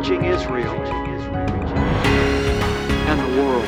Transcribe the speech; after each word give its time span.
reaching 0.00 0.24
Israel 0.24 0.72
and 3.06 3.20
the 3.20 3.42
world. 3.42 3.66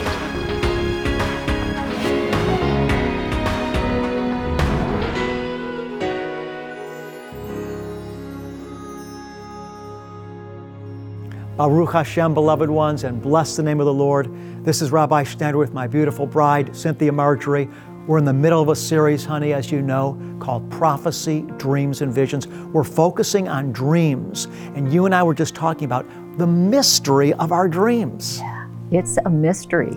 Baruch 11.59 11.93
Hashem, 11.93 12.33
beloved 12.33 12.71
ones, 12.71 13.05
and 13.05 13.21
bless 13.21 13.57
the 13.57 13.63
name 13.63 13.79
of 13.79 13.85
the 13.85 13.93
Lord. 13.93 14.31
This 14.65 14.81
is 14.81 14.91
Rabbi 14.91 15.25
Schneider 15.25 15.59
with 15.59 15.75
my 15.75 15.87
beautiful 15.87 16.27
bride, 16.27 16.75
Cynthia 16.75 17.13
Marjorie. 17.13 17.69
We're 18.07 18.19
in 18.19 18.25
the 18.25 18.33
middle 18.33 18.61
of 18.61 18.69
a 18.69 18.75
series, 18.75 19.25
honey, 19.25 19.53
as 19.53 19.71
you 19.71 19.81
know, 19.81 20.19
called 20.41 20.69
Prophecy, 20.73 21.43
Dreams, 21.57 22.03
and 22.03 22.13
Visions. 22.13 22.49
We're 22.49 22.83
focusing 22.83 23.47
on 23.47 23.71
dreams, 23.71 24.47
and 24.75 24.93
you 24.93 25.07
and 25.07 25.15
I 25.15 25.23
were 25.23 25.35
just 25.35 25.55
talking 25.55 25.85
about 25.85 26.05
the 26.39 26.47
mystery 26.47 27.35
of 27.35 27.53
our 27.53 27.69
dreams. 27.69 28.39
Yeah, 28.41 28.69
it's 28.91 29.19
a 29.27 29.31
mystery. 29.31 29.95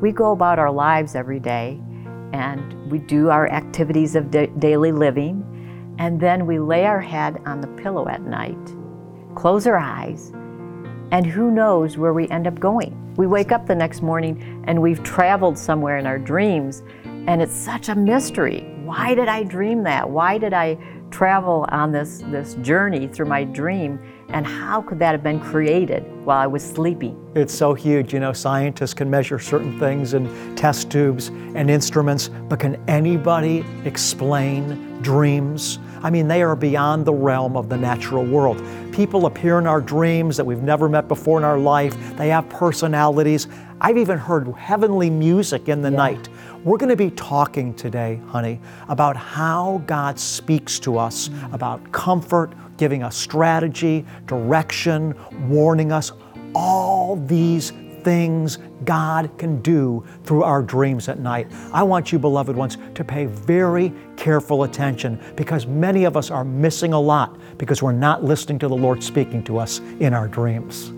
We 0.00 0.10
go 0.10 0.32
about 0.32 0.58
our 0.58 0.70
lives 0.70 1.14
every 1.14 1.38
day, 1.38 1.78
and 2.32 2.90
we 2.90 2.98
do 2.98 3.28
our 3.28 3.46
activities 3.48 4.16
of 4.16 4.30
da- 4.30 4.46
daily 4.58 4.90
living, 4.90 5.44
and 5.98 6.18
then 6.18 6.46
we 6.46 6.58
lay 6.58 6.86
our 6.86 7.00
head 7.00 7.42
on 7.44 7.60
the 7.60 7.68
pillow 7.82 8.08
at 8.08 8.22
night, 8.22 8.56
close 9.34 9.66
our 9.66 9.76
eyes, 9.76 10.32
and 11.12 11.26
who 11.26 11.50
knows 11.50 11.98
where 11.98 12.14
we 12.14 12.26
end 12.28 12.46
up 12.46 12.58
going. 12.58 13.14
We 13.16 13.26
wake 13.26 13.52
up 13.52 13.66
the 13.66 13.74
next 13.74 14.02
morning 14.02 14.62
and 14.66 14.80
we've 14.80 15.02
traveled 15.02 15.56
somewhere 15.58 15.98
in 15.98 16.06
our 16.06 16.18
dreams, 16.18 16.82
and 17.04 17.42
it's 17.42 17.54
such 17.54 17.90
a 17.90 17.94
mystery. 17.94 18.72
Why 18.84 19.14
did 19.14 19.28
I 19.28 19.42
dream 19.42 19.82
that? 19.84 20.08
Why 20.08 20.38
did 20.38 20.52
I 20.54 20.78
travel 21.10 21.66
on 21.68 21.92
this, 21.92 22.22
this 22.30 22.54
journey 22.56 23.08
through 23.08 23.26
my 23.26 23.44
dream? 23.44 23.98
And 24.30 24.46
how 24.46 24.82
could 24.82 24.98
that 24.98 25.12
have 25.12 25.22
been 25.22 25.40
created 25.40 26.04
while 26.24 26.38
I 26.38 26.46
was 26.46 26.62
sleeping? 26.64 27.16
It's 27.34 27.54
so 27.54 27.74
huge. 27.74 28.12
You 28.12 28.20
know, 28.20 28.32
scientists 28.32 28.92
can 28.92 29.08
measure 29.08 29.38
certain 29.38 29.78
things 29.78 30.14
in 30.14 30.56
test 30.56 30.90
tubes 30.90 31.28
and 31.28 31.70
instruments, 31.70 32.28
but 32.48 32.58
can 32.58 32.82
anybody 32.88 33.64
explain 33.84 35.00
dreams? 35.02 35.78
I 36.02 36.10
mean, 36.10 36.28
they 36.28 36.42
are 36.42 36.56
beyond 36.56 37.04
the 37.04 37.14
realm 37.14 37.56
of 37.56 37.68
the 37.68 37.76
natural 37.76 38.24
world. 38.24 38.62
People 38.92 39.26
appear 39.26 39.58
in 39.58 39.66
our 39.66 39.80
dreams 39.80 40.36
that 40.36 40.44
we've 40.44 40.62
never 40.62 40.88
met 40.88 41.08
before 41.08 41.38
in 41.38 41.44
our 41.44 41.58
life. 41.58 41.96
They 42.16 42.28
have 42.28 42.48
personalities. 42.48 43.46
I've 43.80 43.98
even 43.98 44.18
heard 44.18 44.48
heavenly 44.54 45.10
music 45.10 45.68
in 45.68 45.82
the 45.82 45.90
yeah. 45.90 45.96
night. 45.96 46.28
We're 46.64 46.78
going 46.78 46.90
to 46.90 46.96
be 46.96 47.10
talking 47.10 47.74
today, 47.74 48.20
honey, 48.26 48.60
about 48.88 49.16
how 49.16 49.82
God 49.86 50.18
speaks 50.18 50.78
to 50.80 50.98
us 50.98 51.28
mm. 51.28 51.52
about 51.52 51.92
comfort, 51.92 52.52
giving 52.76 53.02
us 53.02 53.16
strategy, 53.16 54.04
direction, 54.26 55.14
warning 55.48 55.92
us. 55.92 56.12
All 56.54 57.16
these 57.16 57.72
things 58.06 58.58
God 58.84 59.36
can 59.36 59.60
do 59.62 60.04
through 60.22 60.44
our 60.44 60.62
dreams 60.62 61.08
at 61.08 61.18
night. 61.18 61.50
I 61.72 61.82
want 61.82 62.12
you, 62.12 62.20
beloved 62.20 62.56
ones, 62.56 62.78
to 62.94 63.02
pay 63.02 63.24
very 63.26 63.92
careful 64.16 64.62
attention 64.62 65.20
because 65.34 65.66
many 65.66 66.04
of 66.04 66.16
us 66.16 66.30
are 66.30 66.44
missing 66.44 66.92
a 66.92 67.00
lot 67.00 67.36
because 67.58 67.82
we're 67.82 67.90
not 67.90 68.22
listening 68.22 68.60
to 68.60 68.68
the 68.68 68.76
Lord 68.76 69.02
speaking 69.02 69.42
to 69.44 69.58
us 69.58 69.80
in 69.98 70.14
our 70.14 70.28
dreams. 70.28 70.92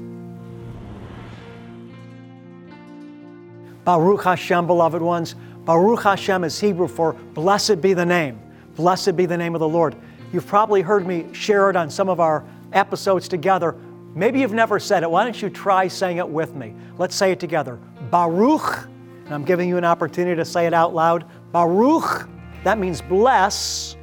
Baruch 3.84 4.25
Hashem, 4.25 4.67
beloved 4.67 5.01
ones. 5.01 5.34
Baruch 5.65 6.03
Hashem 6.03 6.45
is 6.45 6.61
Hebrew 6.61 6.89
for 6.89 7.15
blessed 7.33 7.81
be 7.81 7.95
the 7.95 8.05
name. 8.05 8.39
Blessed 8.77 9.17
be 9.17 9.25
the 9.25 9.39
name 9.39 9.55
of 9.55 9.61
the 9.61 9.69
Lord. 9.69 9.97
You've 10.33 10.47
probably 10.47 10.83
heard 10.83 11.07
me 11.07 11.27
share 11.33 11.71
it 11.71 11.77
on 11.77 11.91
some 11.91 12.09
of 12.09 12.21
our 12.21 12.45
episodes 12.73 13.29
together. 13.29 13.75
Maybe 14.15 14.41
you've 14.41 14.53
never 14.53 14.78
said 14.78 15.03
it. 15.03 15.11
Why 15.11 15.25
don't 15.25 15.41
you 15.41 15.49
try 15.49 15.89
saying 15.89 16.19
it 16.19 16.28
with 16.28 16.55
me? 16.55 16.75
Let's 16.99 17.15
say 17.15 17.33
it 17.33 17.41
together. 17.41 17.78
Baruch, 18.11 18.88
and 19.25 19.34
I'm 19.34 19.44
giving 19.44 19.69
you 19.69 19.77
an 19.78 19.84
opportunity 19.84 20.37
to 20.37 20.44
say 20.44 20.67
it 20.67 20.75
out 20.75 20.94
loud. 20.94 21.25
Baruch, 21.53 22.28
that 22.65 22.78
means 22.78 23.00
bless 23.00 23.97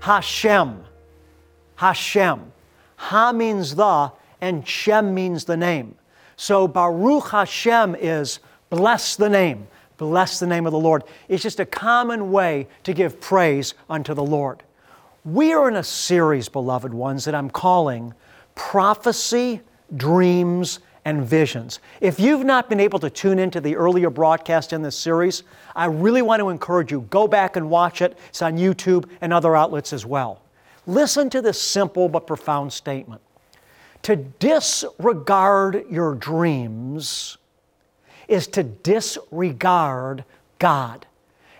Hashem. 0.00 0.84
Hashem. 1.76 2.52
Ha 2.96 3.32
means 3.32 3.74
the, 3.74 4.12
and 4.40 4.66
Shem 4.66 5.14
means 5.14 5.44
the 5.44 5.56
name. 5.56 5.94
So 6.36 6.68
Baruch 6.68 7.30
Hashem 7.30 7.94
is 7.94 8.40
bless 8.68 9.16
the 9.16 9.28
name. 9.28 9.68
Bless 9.96 10.38
the 10.38 10.46
name 10.46 10.66
of 10.66 10.72
the 10.72 10.78
Lord. 10.78 11.04
It's 11.28 11.42
just 11.42 11.60
a 11.60 11.64
common 11.64 12.30
way 12.30 12.68
to 12.82 12.92
give 12.92 13.20
praise 13.20 13.74
unto 13.88 14.12
the 14.12 14.24
Lord. 14.24 14.62
We 15.26 15.52
are 15.54 15.66
in 15.66 15.74
a 15.74 15.82
series, 15.82 16.48
beloved 16.48 16.94
ones, 16.94 17.24
that 17.24 17.34
I'm 17.34 17.50
calling 17.50 18.14
Prophecy, 18.54 19.60
Dreams, 19.96 20.78
and 21.04 21.26
Visions. 21.26 21.80
If 22.00 22.20
you've 22.20 22.44
not 22.44 22.68
been 22.68 22.78
able 22.78 23.00
to 23.00 23.10
tune 23.10 23.40
into 23.40 23.60
the 23.60 23.74
earlier 23.74 24.08
broadcast 24.08 24.72
in 24.72 24.82
this 24.82 24.96
series, 24.96 25.42
I 25.74 25.86
really 25.86 26.22
want 26.22 26.38
to 26.38 26.48
encourage 26.48 26.92
you 26.92 27.00
go 27.10 27.26
back 27.26 27.56
and 27.56 27.68
watch 27.68 28.02
it. 28.02 28.16
It's 28.28 28.40
on 28.40 28.56
YouTube 28.56 29.08
and 29.20 29.32
other 29.32 29.56
outlets 29.56 29.92
as 29.92 30.06
well. 30.06 30.42
Listen 30.86 31.28
to 31.30 31.42
this 31.42 31.60
simple 31.60 32.08
but 32.08 32.28
profound 32.28 32.72
statement. 32.72 33.20
To 34.02 34.14
disregard 34.14 35.86
your 35.90 36.14
dreams 36.14 37.36
is 38.28 38.46
to 38.46 38.62
disregard 38.62 40.24
God. 40.60 41.04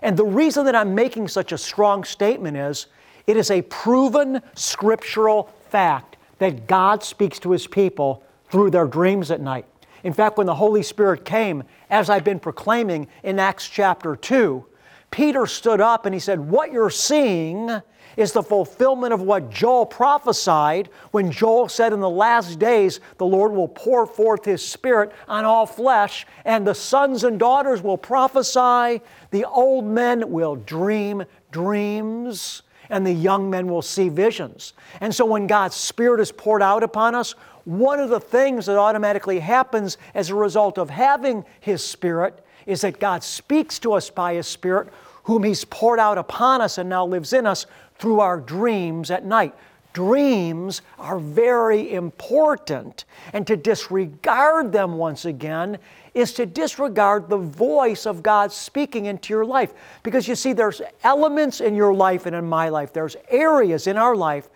And 0.01 0.15
the 0.15 0.23
reason 0.23 0.63
that 0.67 0.75
I'm 0.75 0.95
making 0.95 1.27
such 1.27 1.51
a 1.51 1.57
strong 1.57 2.05
statement 2.05 2.55
is 2.55 2.87
it 3.27 3.37
is 3.37 3.51
a 3.51 3.61
proven 3.63 4.41
scriptural 4.55 5.53
fact 5.69 6.17
that 6.39 6.67
God 6.67 7.03
speaks 7.03 7.39
to 7.39 7.51
His 7.51 7.67
people 7.67 8.23
through 8.49 8.71
their 8.71 8.87
dreams 8.87 9.29
at 9.31 9.41
night. 9.41 9.65
In 10.03 10.13
fact, 10.13 10.37
when 10.37 10.47
the 10.47 10.55
Holy 10.55 10.83
Spirit 10.83 11.25
came, 11.25 11.63
as 11.89 12.09
I've 12.09 12.23
been 12.23 12.39
proclaiming 12.39 13.07
in 13.23 13.39
Acts 13.39 13.67
chapter 13.67 14.15
2, 14.15 14.65
Peter 15.11 15.45
stood 15.45 15.81
up 15.81 16.05
and 16.05 16.13
he 16.13 16.19
said, 16.19 16.39
What 16.39 16.71
you're 16.71 16.89
seeing 16.89 17.81
is 18.15 18.31
the 18.31 18.43
fulfillment 18.43 19.13
of 19.13 19.21
what 19.21 19.49
Joel 19.49 19.85
prophesied 19.85 20.89
when 21.11 21.31
Joel 21.31 21.69
said, 21.69 21.93
In 21.93 21.99
the 21.99 22.09
last 22.09 22.59
days, 22.59 22.99
the 23.17 23.25
Lord 23.25 23.51
will 23.51 23.67
pour 23.67 24.05
forth 24.05 24.45
His 24.45 24.65
Spirit 24.65 25.11
on 25.27 25.45
all 25.45 25.65
flesh, 25.65 26.25
and 26.45 26.65
the 26.65 26.75
sons 26.75 27.23
and 27.23 27.39
daughters 27.39 27.81
will 27.81 27.97
prophesy, 27.97 29.01
the 29.31 29.45
old 29.45 29.85
men 29.85 30.29
will 30.31 30.55
dream 30.55 31.23
dreams, 31.51 32.63
and 32.89 33.05
the 33.05 33.11
young 33.11 33.49
men 33.49 33.67
will 33.67 33.81
see 33.81 34.09
visions. 34.09 34.73
And 35.01 35.13
so 35.13 35.25
when 35.25 35.47
God's 35.47 35.75
Spirit 35.75 36.19
is 36.19 36.31
poured 36.31 36.61
out 36.61 36.83
upon 36.83 37.15
us, 37.15 37.35
one 37.65 37.99
of 37.99 38.09
the 38.09 38.19
things 38.19 38.65
that 38.67 38.77
automatically 38.77 39.39
happens 39.39 39.97
as 40.13 40.29
a 40.29 40.35
result 40.35 40.77
of 40.77 40.89
having 40.89 41.43
His 41.59 41.83
Spirit 41.83 42.43
is 42.65 42.81
that 42.81 42.99
God 42.99 43.23
speaks 43.23 43.79
to 43.79 43.93
us 43.93 44.09
by 44.09 44.35
His 44.35 44.47
Spirit, 44.47 44.89
whom 45.23 45.43
He's 45.43 45.65
poured 45.65 45.99
out 45.99 46.17
upon 46.17 46.61
us 46.61 46.77
and 46.77 46.89
now 46.89 47.05
lives 47.05 47.33
in 47.33 47.45
us 47.45 47.65
through 47.95 48.19
our 48.19 48.39
dreams 48.39 49.11
at 49.11 49.25
night. 49.25 49.53
Dreams 49.93 50.81
are 50.99 51.17
very 51.17 51.93
important, 51.93 53.05
and 53.33 53.47
to 53.47 53.57
disregard 53.57 54.71
them 54.71 54.93
once 54.97 55.25
again 55.25 55.79
is 56.13 56.33
to 56.33 56.45
disregard 56.45 57.29
the 57.29 57.37
voice 57.37 58.05
of 58.05 58.23
God 58.23 58.51
speaking 58.51 59.05
into 59.05 59.33
your 59.33 59.45
life. 59.45 59.73
Because 60.03 60.27
you 60.27 60.35
see, 60.35 60.53
there's 60.53 60.81
elements 61.03 61.61
in 61.61 61.75
your 61.75 61.93
life 61.93 62.25
and 62.25 62.35
in 62.35 62.45
my 62.45 62.69
life, 62.69 62.91
there's 62.91 63.15
areas 63.29 63.87
in 63.87 63.97
our 63.97 64.15
life, 64.15 64.49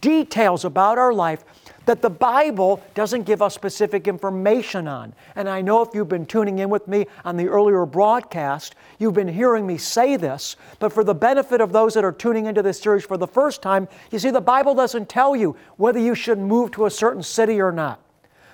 details 0.00 0.64
about 0.64 0.98
our 0.98 1.12
life 1.12 1.44
that 1.88 2.02
the 2.02 2.10
Bible 2.10 2.82
doesn't 2.94 3.22
give 3.22 3.40
us 3.40 3.54
specific 3.54 4.06
information 4.06 4.86
on. 4.86 5.14
And 5.36 5.48
I 5.48 5.62
know 5.62 5.80
if 5.80 5.94
you've 5.94 6.06
been 6.06 6.26
tuning 6.26 6.58
in 6.58 6.68
with 6.68 6.86
me 6.86 7.06
on 7.24 7.38
the 7.38 7.48
earlier 7.48 7.86
broadcast, 7.86 8.74
you've 8.98 9.14
been 9.14 9.26
hearing 9.26 9.66
me 9.66 9.78
say 9.78 10.16
this, 10.16 10.56
but 10.80 10.92
for 10.92 11.02
the 11.02 11.14
benefit 11.14 11.62
of 11.62 11.72
those 11.72 11.94
that 11.94 12.04
are 12.04 12.12
tuning 12.12 12.44
into 12.44 12.60
this 12.60 12.78
series 12.78 13.06
for 13.06 13.16
the 13.16 13.26
first 13.26 13.62
time, 13.62 13.88
you 14.10 14.18
see, 14.18 14.28
the 14.28 14.38
Bible 14.38 14.74
doesn't 14.74 15.08
tell 15.08 15.34
you 15.34 15.56
whether 15.78 15.98
you 15.98 16.14
should 16.14 16.38
move 16.38 16.72
to 16.72 16.84
a 16.84 16.90
certain 16.90 17.22
city 17.22 17.58
or 17.58 17.72
not. 17.72 17.98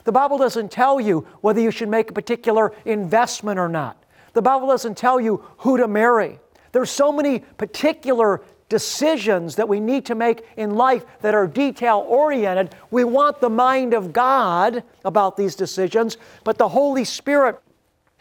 The 0.05 0.13
Bible 0.13 0.39
doesn't 0.39 0.71
tell 0.71 1.01
you 1.01 1.27
whether 1.41 1.61
you 1.61 1.73
should 1.73 1.89
make 1.89 2.11
a 2.11 2.13
particular 2.13 2.73
investment 2.85 3.59
or 3.59 3.69
not. 3.69 4.01
The 4.35 4.43
Bible 4.43 4.69
doesn't 4.69 4.97
tell 4.97 5.21
you 5.21 5.45
who 5.59 5.77
to 5.77 5.89
marry. 5.89 6.39
There's 6.71 6.91
so 6.91 7.11
many 7.11 7.41
particular 7.41 8.43
decisions 8.75 9.55
that 9.55 9.69
we 9.69 9.79
need 9.79 10.05
to 10.05 10.17
make 10.17 10.45
in 10.57 10.75
life 10.75 11.05
that 11.21 11.33
are 11.33 11.47
detail 11.47 12.05
oriented. 12.09 12.75
We 12.91 13.05
want 13.05 13.41
the 13.41 13.49
mind 13.49 13.95
of 13.95 14.13
God 14.13 14.83
about 15.05 15.37
these 15.37 15.55
decisions, 15.55 16.17
but 16.43 16.59
the 16.59 16.69
Holy 16.69 17.05
Spirit 17.05 17.61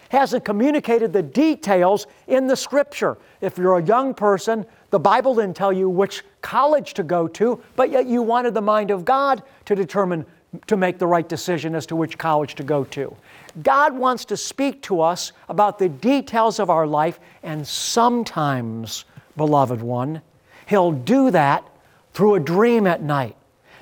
hasn't 0.09 0.45
communicated 0.45 1.11
the 1.11 1.23
details 1.23 2.05
in 2.27 2.45
the 2.45 2.55
Scripture. 2.55 3.17
If 3.41 3.57
you're 3.57 3.79
a 3.79 3.83
young 3.83 4.13
person, 4.13 4.63
the 4.91 4.99
Bible 4.99 5.33
didn't 5.33 5.55
tell 5.55 5.73
you 5.73 5.89
which 5.89 6.21
college 6.41 6.93
to 6.93 7.03
go 7.03 7.27
to, 7.29 7.59
but 7.75 7.89
yet 7.89 8.05
you 8.05 8.21
wanted 8.21 8.53
the 8.53 8.61
mind 8.61 8.91
of 8.91 9.03
God 9.05 9.41
to 9.65 9.73
determine 9.73 10.23
to 10.67 10.77
make 10.77 10.99
the 10.99 11.07
right 11.07 11.27
decision 11.27 11.73
as 11.73 11.87
to 11.87 11.95
which 11.95 12.19
college 12.19 12.53
to 12.53 12.63
go 12.63 12.83
to. 12.83 13.15
God 13.63 13.97
wants 13.97 14.23
to 14.25 14.37
speak 14.37 14.83
to 14.83 15.01
us 15.01 15.31
about 15.49 15.79
the 15.79 15.89
details 15.89 16.59
of 16.59 16.69
our 16.69 16.85
life, 16.85 17.19
and 17.41 17.67
sometimes, 17.67 19.05
beloved 19.35 19.81
one, 19.81 20.21
He'll 20.67 20.91
do 20.91 21.31
that 21.31 21.67
through 22.13 22.35
a 22.35 22.39
dream 22.39 22.87
at 22.87 23.01
night. 23.01 23.35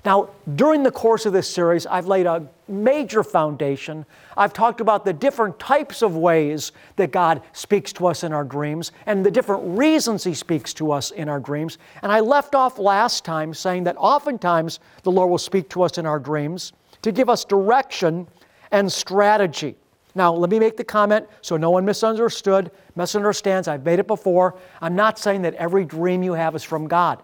Now, 0.04 0.30
during 0.56 0.82
the 0.82 0.92
course 0.92 1.28
of 1.28 1.34
this 1.34 1.48
series, 1.48 1.86
I've 1.86 2.08
laid 2.08 2.26
a 2.26 2.48
major 2.68 3.24
foundation. 3.24 4.06
I've 4.36 4.54
talked 4.54 4.82
about 4.82 5.06
the 5.06 5.14
different 5.14 5.60
types 5.60 6.02
of 6.02 6.16
ways 6.16 6.72
that 6.96 7.12
God 7.12 7.44
speaks 7.54 7.94
to 7.94 8.08
us 8.08 8.24
in 8.24 8.34
our 8.34 8.44
dreams 8.44 8.94
and 9.06 9.24
the 9.24 9.30
different 9.30 9.78
reasons 9.78 10.24
He 10.24 10.34
speaks 10.34 10.74
to 10.76 10.92
us 10.92 11.12
in 11.12 11.30
our 11.30 11.40
dreams. 11.40 11.78
And 12.02 12.12
I 12.12 12.20
left 12.20 12.56
off 12.56 12.80
last 12.80 13.24
time 13.26 13.54
saying 13.54 13.84
that 13.84 13.96
oftentimes 13.98 14.80
the 15.04 15.12
Lord 15.12 15.30
will 15.30 15.38
speak 15.38 15.70
to 15.70 15.84
us 15.84 16.00
in 16.00 16.08
our 16.08 16.20
dreams 16.20 16.74
to 17.04 17.12
give 17.12 17.30
us 17.30 17.46
direction 17.46 18.28
and 18.72 18.92
strategy. 18.92 19.76
Now, 20.14 20.34
let 20.34 20.50
me 20.50 20.60
make 20.60 20.78
the 20.78 20.84
comment 20.84 21.28
so 21.42 21.58
no 21.58 21.70
one 21.70 21.86
misunderstood, 21.86 22.72
misunderstands. 22.96 23.68
I've 23.68 23.86
made 23.86 24.00
it 24.00 24.08
before. 24.08 24.56
I'm 24.82 24.96
not 24.96 25.18
saying 25.18 25.44
that 25.44 25.54
every 25.56 25.86
dream 25.86 26.24
you 26.24 26.34
have 26.34 26.56
is 26.56 26.64
from 26.64 26.88
God. 26.88 27.22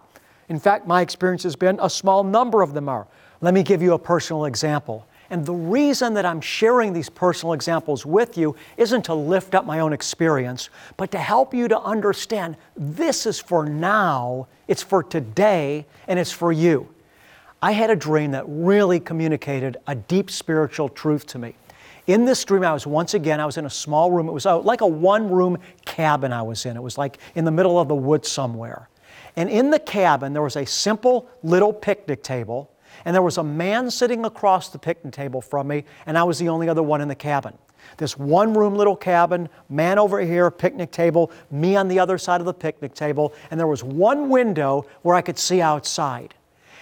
In 0.48 0.58
fact, 0.58 0.86
my 0.86 1.02
experience 1.02 1.42
has 1.42 1.56
been 1.56 1.78
a 1.82 1.90
small 1.90 2.24
number 2.24 2.62
of 2.62 2.72
them 2.72 2.88
are. 2.88 3.06
Let 3.40 3.54
me 3.54 3.62
give 3.62 3.82
you 3.82 3.92
a 3.92 3.98
personal 3.98 4.46
example. 4.46 5.06
And 5.30 5.44
the 5.44 5.52
reason 5.52 6.14
that 6.14 6.24
I'm 6.24 6.40
sharing 6.40 6.94
these 6.94 7.10
personal 7.10 7.52
examples 7.52 8.06
with 8.06 8.38
you 8.38 8.56
isn't 8.78 9.02
to 9.02 9.14
lift 9.14 9.54
up 9.54 9.66
my 9.66 9.80
own 9.80 9.92
experience, 9.92 10.70
but 10.96 11.10
to 11.10 11.18
help 11.18 11.52
you 11.52 11.68
to 11.68 11.78
understand 11.78 12.56
this 12.74 13.26
is 13.26 13.38
for 13.38 13.66
now, 13.66 14.48
it's 14.68 14.82
for 14.82 15.02
today, 15.02 15.84
and 16.06 16.18
it's 16.18 16.32
for 16.32 16.50
you. 16.50 16.88
I 17.60 17.72
had 17.72 17.90
a 17.90 17.96
dream 17.96 18.30
that 18.30 18.44
really 18.46 19.00
communicated 19.00 19.76
a 19.86 19.94
deep 19.94 20.30
spiritual 20.30 20.88
truth 20.88 21.26
to 21.26 21.38
me. 21.38 21.54
In 22.08 22.24
this 22.24 22.42
dream, 22.42 22.64
I 22.64 22.72
was 22.72 22.86
once 22.86 23.12
again, 23.12 23.38
I 23.38 23.44
was 23.44 23.58
in 23.58 23.66
a 23.66 23.70
small 23.70 24.10
room. 24.10 24.28
It 24.28 24.32
was 24.32 24.46
like 24.46 24.80
a 24.80 24.86
one 24.86 25.30
room 25.30 25.58
cabin 25.84 26.32
I 26.32 26.40
was 26.40 26.64
in. 26.64 26.74
It 26.74 26.82
was 26.82 26.96
like 26.96 27.18
in 27.34 27.44
the 27.44 27.50
middle 27.50 27.78
of 27.78 27.86
the 27.86 27.94
woods 27.94 28.28
somewhere. 28.28 28.88
And 29.36 29.50
in 29.50 29.68
the 29.68 29.78
cabin, 29.78 30.32
there 30.32 30.42
was 30.42 30.56
a 30.56 30.64
simple 30.64 31.28
little 31.42 31.72
picnic 31.72 32.22
table, 32.22 32.72
and 33.04 33.14
there 33.14 33.22
was 33.22 33.36
a 33.36 33.44
man 33.44 33.90
sitting 33.90 34.24
across 34.24 34.70
the 34.70 34.78
picnic 34.78 35.12
table 35.12 35.42
from 35.42 35.68
me, 35.68 35.84
and 36.06 36.16
I 36.16 36.24
was 36.24 36.38
the 36.38 36.48
only 36.48 36.70
other 36.70 36.82
one 36.82 37.02
in 37.02 37.08
the 37.08 37.14
cabin. 37.14 37.52
This 37.98 38.16
one 38.18 38.54
room 38.54 38.74
little 38.74 38.96
cabin, 38.96 39.50
man 39.68 39.98
over 39.98 40.18
here, 40.18 40.50
picnic 40.50 40.90
table, 40.90 41.30
me 41.50 41.76
on 41.76 41.88
the 41.88 41.98
other 41.98 42.16
side 42.16 42.40
of 42.40 42.46
the 42.46 42.54
picnic 42.54 42.94
table, 42.94 43.34
and 43.50 43.60
there 43.60 43.66
was 43.66 43.84
one 43.84 44.30
window 44.30 44.86
where 45.02 45.14
I 45.14 45.20
could 45.20 45.38
see 45.38 45.60
outside. 45.60 46.34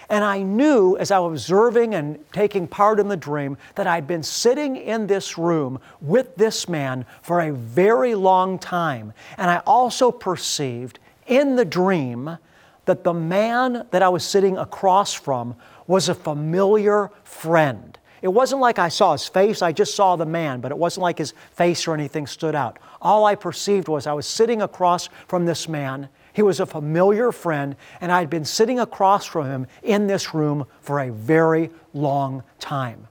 And 0.09 0.23
I 0.23 0.41
knew 0.41 0.95
as 0.97 1.11
I 1.11 1.19
was 1.19 1.43
observing 1.43 1.93
and 1.93 2.17
taking 2.31 2.67
part 2.67 2.99
in 2.99 3.09
the 3.09 3.17
dream 3.17 3.57
that 3.75 3.87
I'd 3.87 4.07
been 4.07 4.23
sitting 4.23 4.77
in 4.77 5.07
this 5.07 5.37
room 5.37 5.79
with 5.99 6.35
this 6.37 6.69
man 6.69 7.05
for 7.21 7.41
a 7.41 7.51
very 7.51 8.15
long 8.15 8.57
time. 8.57 9.13
And 9.37 9.51
I 9.51 9.57
also 9.65 10.11
perceived 10.11 10.99
in 11.25 11.57
the 11.57 11.65
dream 11.65 12.37
that 12.85 13.03
the 13.03 13.13
man 13.13 13.85
that 13.91 14.01
I 14.01 14.07
was 14.07 14.23
sitting 14.23 14.57
across 14.57 15.13
from 15.13 15.55
was 15.87 16.07
a 16.07 16.15
familiar 16.15 17.11
friend. 17.23 17.97
It 18.21 18.29
wasn't 18.29 18.61
like 18.61 18.79
I 18.79 18.89
saw 18.89 19.11
his 19.11 19.27
face, 19.27 19.61
I 19.61 19.71
just 19.71 19.95
saw 19.95 20.15
the 20.15 20.25
man, 20.25 20.59
but 20.59 20.71
it 20.71 20.77
wasn't 20.77 21.03
like 21.03 21.19
his 21.19 21.33
face 21.53 21.85
or 21.87 21.93
anything 21.93 22.25
stood 22.25 22.55
out. 22.55 22.79
All 23.01 23.25
I 23.25 23.35
perceived 23.35 23.87
was 23.87 24.07
I 24.07 24.13
was 24.13 24.25
sitting 24.25 24.61
across 24.61 25.09
from 25.27 25.45
this 25.45 25.69
man. 25.69 26.09
He 26.37 26.43
was 26.43 26.59
a 26.59 26.67
familiar 26.67 27.31
friend, 27.31 27.75
and 27.99 28.11
I'd 28.11 28.29
been 28.29 28.45
sitting 28.45 28.79
across 28.79 29.25
from 29.25 29.47
him 29.47 29.67
in 29.81 30.05
this 30.05 30.35
room 30.35 30.67
for 30.81 30.99
a 30.99 31.09
very 31.09 31.71
long 31.95 32.43
time. 32.59 33.07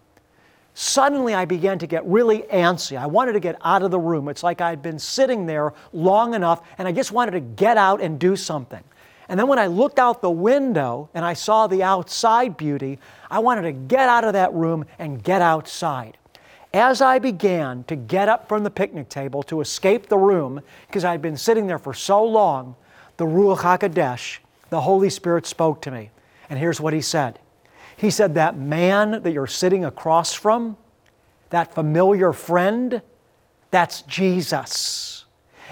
Suddenly, 0.75 1.35
I 1.35 1.45
began 1.45 1.81
to 1.81 1.89
get 1.89 2.07
really 2.07 2.43
antsy. 2.43 2.97
I 2.97 3.07
wanted 3.07 3.33
to 3.33 3.41
get 3.41 3.59
out 3.65 3.83
of 3.83 3.91
the 3.91 3.99
room. 3.99 4.29
It's 4.29 4.45
like 4.45 4.61
I'd 4.61 4.81
been 4.81 5.01
sitting 5.01 5.45
there 5.45 5.75
long 5.93 6.35
enough, 6.35 6.63
and 6.79 6.87
I 6.87 6.93
just 6.93 7.11
wanted 7.11 7.33
to 7.33 7.41
get 7.41 7.77
out 7.77 8.01
and 8.01 8.17
do 8.17 8.37
something. 8.37 8.85
And 9.29 9.41
then 9.41 9.49
when 9.49 9.59
I 9.59 9.67
looked 9.67 9.99
out 9.99 10.23
the 10.23 10.31
window 10.31 11.09
and 11.13 11.25
I 11.25 11.33
saw 11.33 11.67
the 11.67 11.83
outside 11.83 12.57
beauty, 12.57 13.01
I 13.29 13.41
wanted 13.41 13.63
to 13.63 13.73
get 13.73 14.09
out 14.09 14.23
of 14.23 14.35
that 14.35 14.55
room 14.55 14.85
and 15.01 15.21
get 15.21 15.43
outside. 15.43 16.17
As 16.73 17.03
I 17.03 17.19
began 17.19 17.83
to 17.89 17.97
get 17.97 18.29
up 18.29 18.47
from 18.47 18.63
the 18.63 18.71
picnic 18.71 19.09
table 19.09 19.43
to 19.43 19.61
escape 19.61 20.07
the 20.07 20.17
room, 20.17 20.61
because 20.87 21.05
I'd 21.05 21.23
been 21.23 21.37
sitting 21.37 21.67
there 21.67 21.81
for 21.81 21.93
so 21.93 22.25
long, 22.25 22.77
the 23.17 23.25
Ruach 23.25 23.59
HaKodesh, 23.59 24.39
the 24.71 24.81
Holy 24.81 25.11
Spirit 25.11 25.47
spoke 25.47 25.83
to 25.83 25.91
me. 25.91 26.11
And 26.49 26.59
here's 26.59 26.81
what 26.81 26.93
he 26.93 27.01
said 27.01 27.39
He 27.97 28.11
said, 28.11 28.35
That 28.35 28.57
man 28.57 29.23
that 29.23 29.33
you're 29.33 29.47
sitting 29.47 29.85
across 29.85 30.33
from, 30.33 30.77
that 31.51 31.75
familiar 31.75 32.33
friend, 32.33 33.03
that's 33.71 34.03
Jesus. 34.03 35.25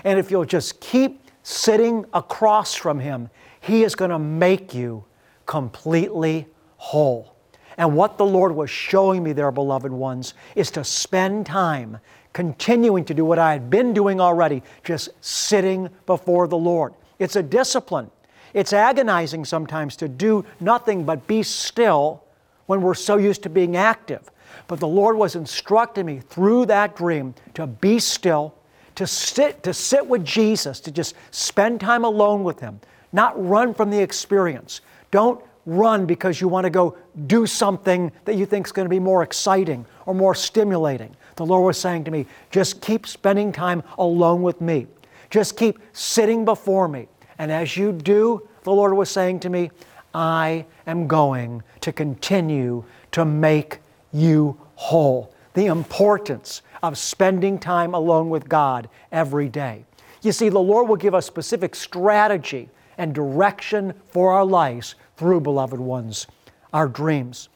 And 0.04 0.18
if 0.18 0.30
you'll 0.30 0.44
just 0.44 0.80
keep 0.80 1.30
sitting 1.42 2.04
across 2.12 2.74
from 2.74 2.98
him, 2.98 3.30
he 3.60 3.84
is 3.84 3.94
going 3.94 4.10
to 4.10 4.18
make 4.18 4.74
you 4.74 5.04
completely 5.46 6.46
whole. 6.76 7.34
And 7.76 7.96
what 7.96 8.18
the 8.18 8.26
Lord 8.26 8.54
was 8.54 8.70
showing 8.70 9.22
me 9.22 9.32
there, 9.32 9.50
beloved 9.50 9.92
ones, 9.92 10.34
is 10.54 10.70
to 10.72 10.84
spend 10.84 11.46
time 11.46 11.98
continuing 12.32 13.04
to 13.06 13.14
do 13.14 13.24
what 13.24 13.38
I 13.38 13.52
had 13.52 13.70
been 13.70 13.92
doing 13.92 14.20
already, 14.20 14.62
just 14.84 15.10
sitting 15.20 15.88
before 16.06 16.46
the 16.46 16.58
Lord. 16.58 16.94
It's 17.18 17.36
a 17.36 17.42
discipline. 17.42 18.10
It's 18.52 18.72
agonizing 18.72 19.44
sometimes 19.44 19.96
to 19.96 20.08
do 20.08 20.44
nothing 20.60 21.04
but 21.04 21.26
be 21.26 21.42
still 21.42 22.22
when 22.66 22.82
we're 22.82 22.94
so 22.94 23.16
used 23.16 23.42
to 23.42 23.50
being 23.50 23.76
active. 23.76 24.30
But 24.68 24.80
the 24.80 24.88
Lord 24.88 25.16
was 25.16 25.34
instructing 25.34 26.06
me 26.06 26.20
through 26.20 26.66
that 26.66 26.96
dream 26.96 27.34
to 27.54 27.66
be 27.66 27.98
still, 27.98 28.54
to 28.94 29.06
sit, 29.06 29.62
to 29.64 29.74
sit 29.74 30.06
with 30.06 30.24
Jesus, 30.24 30.80
to 30.80 30.90
just 30.90 31.14
spend 31.32 31.80
time 31.80 32.04
alone 32.04 32.44
with 32.44 32.60
Him, 32.60 32.80
not 33.12 33.34
run 33.44 33.74
from 33.74 33.90
the 33.90 34.00
experience. 34.00 34.80
Don't 35.10 35.42
run 35.66 36.06
because 36.06 36.40
you 36.40 36.48
want 36.48 36.64
to 36.64 36.70
go 36.70 36.96
do 37.26 37.46
something 37.46 38.12
that 38.24 38.36
you 38.36 38.46
think 38.46 38.66
is 38.66 38.72
going 38.72 38.86
to 38.86 38.90
be 38.90 39.00
more 39.00 39.22
exciting 39.22 39.84
or 40.06 40.14
more 40.14 40.34
stimulating. 40.34 41.14
The 41.36 41.46
Lord 41.46 41.64
was 41.64 41.78
saying 41.78 42.04
to 42.04 42.10
me, 42.10 42.26
just 42.50 42.80
keep 42.80 43.06
spending 43.06 43.50
time 43.50 43.82
alone 43.98 44.42
with 44.42 44.60
me. 44.60 44.86
Just 45.34 45.56
keep 45.56 45.80
sitting 45.92 46.44
before 46.44 46.86
me. 46.86 47.08
And 47.38 47.50
as 47.50 47.76
you 47.76 47.90
do, 47.90 48.48
the 48.62 48.70
Lord 48.70 48.94
was 48.94 49.10
saying 49.10 49.40
to 49.40 49.50
me, 49.50 49.72
I 50.14 50.64
am 50.86 51.08
going 51.08 51.64
to 51.80 51.92
continue 51.92 52.84
to 53.10 53.24
make 53.24 53.80
you 54.12 54.56
whole. 54.76 55.34
The 55.54 55.66
importance 55.66 56.62
of 56.84 56.96
spending 56.96 57.58
time 57.58 57.94
alone 57.94 58.30
with 58.30 58.48
God 58.48 58.88
every 59.10 59.48
day. 59.48 59.84
You 60.22 60.30
see, 60.30 60.50
the 60.50 60.60
Lord 60.60 60.88
will 60.88 60.94
give 60.94 61.16
us 61.16 61.26
specific 61.26 61.74
strategy 61.74 62.68
and 62.96 63.12
direction 63.12 63.92
for 64.06 64.30
our 64.34 64.44
lives 64.44 64.94
through, 65.16 65.40
beloved 65.40 65.80
ones, 65.80 66.28
our 66.72 66.86
dreams. 66.86 67.48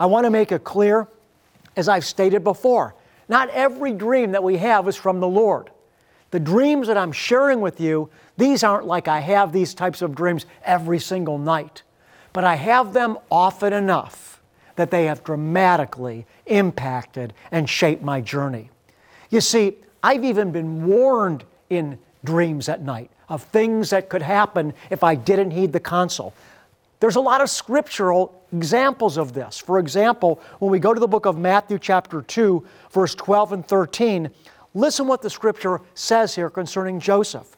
I 0.00 0.06
want 0.06 0.24
to 0.24 0.30
make 0.30 0.52
it 0.52 0.64
clear, 0.64 1.06
as 1.76 1.86
I've 1.86 2.06
stated 2.06 2.42
before, 2.42 2.94
not 3.28 3.50
every 3.50 3.92
dream 3.92 4.32
that 4.32 4.42
we 4.42 4.56
have 4.56 4.88
is 4.88 4.96
from 4.96 5.20
the 5.20 5.28
Lord. 5.28 5.70
The 6.30 6.40
dreams 6.40 6.88
that 6.88 6.96
I'm 6.96 7.12
sharing 7.12 7.60
with 7.60 7.80
you, 7.80 8.10
these 8.36 8.64
aren't 8.64 8.86
like 8.86 9.08
I 9.08 9.20
have 9.20 9.52
these 9.52 9.74
types 9.74 10.02
of 10.02 10.14
dreams 10.14 10.46
every 10.64 10.98
single 10.98 11.38
night, 11.38 11.82
but 12.32 12.44
I 12.44 12.56
have 12.56 12.92
them 12.92 13.18
often 13.30 13.72
enough 13.72 14.40
that 14.74 14.90
they 14.90 15.06
have 15.06 15.24
dramatically 15.24 16.26
impacted 16.46 17.32
and 17.50 17.68
shaped 17.68 18.02
my 18.02 18.20
journey. 18.20 18.70
You 19.30 19.40
see, 19.40 19.76
I've 20.02 20.24
even 20.24 20.52
been 20.52 20.86
warned 20.86 21.44
in 21.70 21.98
dreams 22.24 22.68
at 22.68 22.82
night 22.82 23.10
of 23.28 23.42
things 23.44 23.90
that 23.90 24.08
could 24.08 24.22
happen 24.22 24.74
if 24.90 25.02
I 25.02 25.14
didn't 25.14 25.50
heed 25.50 25.72
the 25.72 25.80
counsel. 25.80 26.34
There's 27.00 27.16
a 27.16 27.20
lot 27.20 27.40
of 27.40 27.50
scriptural 27.50 28.42
examples 28.52 29.18
of 29.18 29.32
this. 29.32 29.58
For 29.58 29.78
example, 29.78 30.40
when 30.60 30.70
we 30.70 30.78
go 30.78 30.94
to 30.94 31.00
the 31.00 31.08
book 31.08 31.26
of 31.26 31.36
Matthew, 31.36 31.78
chapter 31.78 32.22
2, 32.22 32.64
verse 32.90 33.14
12 33.14 33.52
and 33.52 33.66
13, 33.66 34.30
listen 34.76 35.06
what 35.06 35.22
the 35.22 35.30
scripture 35.30 35.80
says 35.94 36.34
here 36.34 36.50
concerning 36.50 37.00
Joseph. 37.00 37.56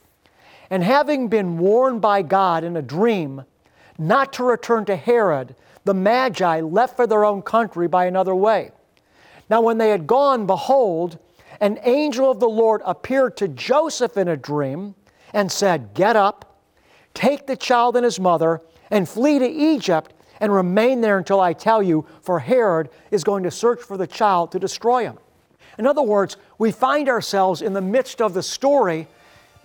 And 0.71 0.83
having 0.83 1.29
been 1.29 1.59
warned 1.59 2.01
by 2.01 2.23
God 2.23 2.63
in 2.63 2.77
a 2.77 2.83
dream 2.83 3.45
not 3.99 4.33
to 4.35 4.45
return 4.45 4.85
to 4.85 4.97
Herod, 4.97 5.57
the 5.85 5.95
Magi 5.95 6.61
left 6.61 6.97
for 6.97 7.07
their 7.07 7.25
own 7.25 7.43
country 7.43 7.89
by 7.89 8.07
another 8.07 8.35
way. 8.35 8.71
Now, 9.51 9.63
when 9.63 9.79
they 9.79 9.91
had 9.91 10.07
gone, 10.07 10.47
behold, 10.47 11.19
an 11.61 11.79
angel 11.83 12.31
of 12.31 12.39
the 12.39 12.49
Lord 12.49 12.83
appeared 12.85 13.37
to 13.39 13.49
Joseph 13.49 14.17
in 14.17 14.29
a 14.29 14.37
dream 14.37 14.95
and 15.33 15.51
said, 15.51 15.95
Get 15.95 16.15
up, 16.15 16.61
take 17.15 17.47
the 17.47 17.57
child 17.57 17.97
and 17.97 18.05
his 18.05 18.21
mother, 18.21 18.61
and 18.91 19.09
flee 19.09 19.39
to 19.39 19.49
Egypt 19.49 20.13
and 20.41 20.53
remain 20.53 21.01
there 21.01 21.19
until 21.19 21.41
I 21.41 21.53
tell 21.53 21.83
you, 21.83 22.07
for 22.23 22.39
Herod 22.39 22.91
is 23.11 23.25
going 23.25 23.43
to 23.43 23.51
search 23.51 23.83
for 23.83 23.97
the 23.97 24.07
child 24.07 24.53
to 24.53 24.59
destroy 24.59 25.03
him. 25.05 25.19
In 25.79 25.87
other 25.87 26.03
words, 26.03 26.37
we 26.59 26.73
find 26.73 27.09
ourselves 27.09 27.63
in 27.63 27.73
the 27.73 27.81
midst 27.81 28.21
of 28.21 28.35
the 28.35 28.43
story. 28.43 29.07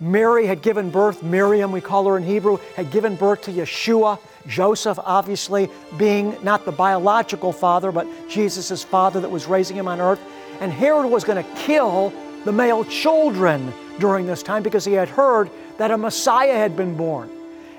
Mary 0.00 0.46
had 0.46 0.62
given 0.62 0.90
birth, 0.90 1.22
Miriam, 1.22 1.72
we 1.72 1.80
call 1.80 2.06
her 2.06 2.16
in 2.16 2.22
Hebrew, 2.22 2.58
had 2.76 2.90
given 2.90 3.16
birth 3.16 3.42
to 3.42 3.52
Yeshua. 3.52 4.18
Joseph, 4.46 4.98
obviously, 5.02 5.68
being 5.96 6.36
not 6.42 6.64
the 6.64 6.72
biological 6.72 7.52
father, 7.52 7.90
but 7.90 8.06
Jesus' 8.28 8.82
father 8.82 9.20
that 9.20 9.30
was 9.30 9.46
raising 9.46 9.76
him 9.76 9.88
on 9.88 10.00
earth. 10.00 10.20
And 10.60 10.72
Herod 10.72 11.10
was 11.10 11.24
going 11.24 11.42
to 11.42 11.50
kill 11.54 12.12
the 12.44 12.52
male 12.52 12.84
children 12.84 13.72
during 13.98 14.26
this 14.26 14.42
time 14.42 14.62
because 14.62 14.84
he 14.84 14.92
had 14.92 15.08
heard 15.08 15.50
that 15.78 15.90
a 15.90 15.96
Messiah 15.96 16.54
had 16.54 16.76
been 16.76 16.96
born. 16.96 17.30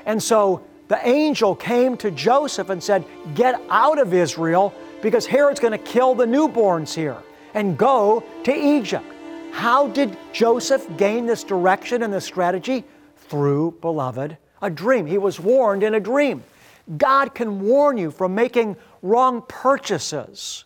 And 0.05 0.21
so 0.21 0.63
the 0.87 1.07
angel 1.07 1.55
came 1.55 1.95
to 1.97 2.11
Joseph 2.11 2.69
and 2.69 2.83
said, 2.83 3.05
Get 3.33 3.61
out 3.69 3.99
of 3.99 4.13
Israel 4.13 4.73
because 5.01 5.25
Herod's 5.25 5.59
going 5.59 5.71
to 5.71 5.77
kill 5.77 6.15
the 6.15 6.25
newborns 6.25 6.93
here 6.93 7.17
and 7.55 7.77
go 7.77 8.23
to 8.43 8.53
Egypt. 8.53 9.05
How 9.51 9.87
did 9.87 10.15
Joseph 10.33 10.85
gain 10.97 11.25
this 11.25 11.43
direction 11.43 12.03
and 12.03 12.13
this 12.13 12.25
strategy? 12.25 12.83
Through, 13.17 13.77
beloved, 13.81 14.37
a 14.61 14.69
dream. 14.69 15.07
He 15.07 15.17
was 15.17 15.39
warned 15.39 15.81
in 15.81 15.95
a 15.95 15.99
dream. 15.99 16.43
God 16.97 17.33
can 17.33 17.61
warn 17.61 17.97
you 17.97 18.11
from 18.11 18.35
making 18.35 18.75
wrong 19.01 19.41
purchases, 19.47 20.65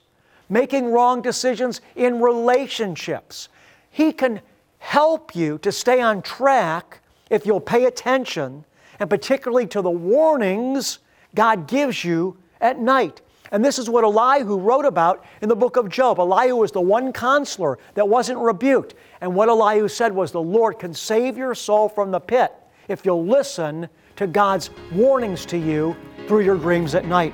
making 0.49 0.91
wrong 0.91 1.21
decisions 1.21 1.79
in 1.95 2.19
relationships. 2.19 3.47
He 3.91 4.11
can 4.11 4.41
help 4.79 5.35
you 5.35 5.59
to 5.59 5.71
stay 5.71 6.01
on 6.01 6.21
track 6.21 7.01
if 7.29 7.45
you'll 7.45 7.61
pay 7.61 7.85
attention, 7.85 8.65
and 8.99 9.09
particularly 9.09 9.67
to 9.67 9.81
the 9.81 9.89
warnings 9.89 10.99
God 11.35 11.67
gives 11.67 12.03
you 12.03 12.37
at 12.59 12.79
night. 12.79 13.21
And 13.51 13.65
this 13.65 13.79
is 13.79 13.89
what 13.89 14.03
Elihu 14.03 14.57
wrote 14.57 14.85
about 14.85 15.25
in 15.41 15.49
the 15.49 15.55
book 15.55 15.75
of 15.77 15.89
Job. 15.89 16.19
Elihu 16.19 16.55
was 16.55 16.71
the 16.71 16.81
one 16.81 17.11
counselor 17.11 17.79
that 17.95 18.07
wasn't 18.07 18.39
rebuked. 18.39 18.93
And 19.21 19.33
what 19.33 19.49
Elihu 19.49 19.87
said 19.87 20.13
was, 20.13 20.31
The 20.31 20.41
Lord 20.41 20.79
can 20.79 20.93
save 20.93 21.37
your 21.37 21.55
soul 21.55 21.89
from 21.89 22.11
the 22.11 22.19
pit 22.19 22.53
if 22.87 23.05
you'll 23.05 23.25
listen 23.25 23.89
to 24.17 24.27
God's 24.27 24.69
warnings 24.91 25.45
to 25.47 25.57
you 25.57 25.95
through 26.27 26.41
your 26.41 26.57
dreams 26.57 26.93
at 26.93 27.05
night. 27.05 27.33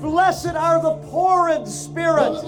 Blessed 0.00 0.54
are 0.54 0.80
the 0.80 0.94
poor 1.10 1.48
in 1.48 1.66
spirit, 1.66 2.40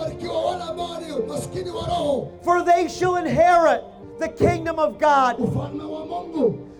for 2.44 2.62
they 2.62 2.88
shall 2.88 3.16
inherit 3.16 3.84
the 4.18 4.28
kingdom 4.28 4.78
of 4.78 4.98
God. 4.98 5.38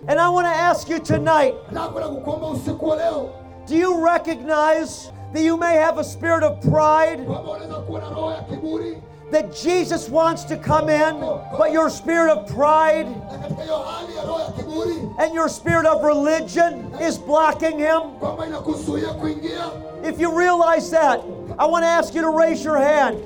And 0.08 0.18
I 0.18 0.28
want 0.28 0.46
to 0.46 0.50
ask 0.50 0.88
you 0.88 0.98
tonight 1.00 1.54
do 3.66 3.76
you 3.76 4.04
recognize 4.04 5.12
that 5.32 5.42
you 5.42 5.56
may 5.56 5.74
have 5.74 5.98
a 5.98 6.04
spirit 6.04 6.42
of 6.42 6.60
pride? 6.62 7.20
That 9.30 9.54
Jesus 9.54 10.08
wants 10.08 10.44
to 10.44 10.56
come 10.56 10.88
in, 10.88 11.20
but 11.56 11.72
your 11.72 11.88
spirit 11.88 12.32
of 12.32 12.48
pride 12.48 13.06
and 15.18 15.34
your 15.34 15.48
spirit 15.48 15.86
of 15.86 16.02
religion 16.02 16.92
is 17.00 17.16
blocking 17.16 17.78
him? 17.78 18.02
If 20.02 20.18
you 20.18 20.36
realize 20.36 20.90
that, 20.90 21.20
I 21.58 21.66
want 21.66 21.82
to 21.84 21.88
ask 21.88 22.14
you 22.14 22.22
to 22.22 22.30
raise 22.30 22.64
your 22.64 22.78
hand. 22.78 23.18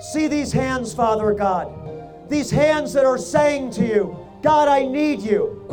See 0.00 0.26
these 0.26 0.50
hands, 0.52 0.94
Father 0.94 1.34
God. 1.34 2.28
These 2.28 2.50
hands 2.50 2.92
that 2.94 3.04
are 3.04 3.18
saying 3.18 3.72
to 3.72 3.86
you, 3.86 4.16
God, 4.42 4.66
I 4.68 4.86
need 4.86 5.20
you. 5.20 5.64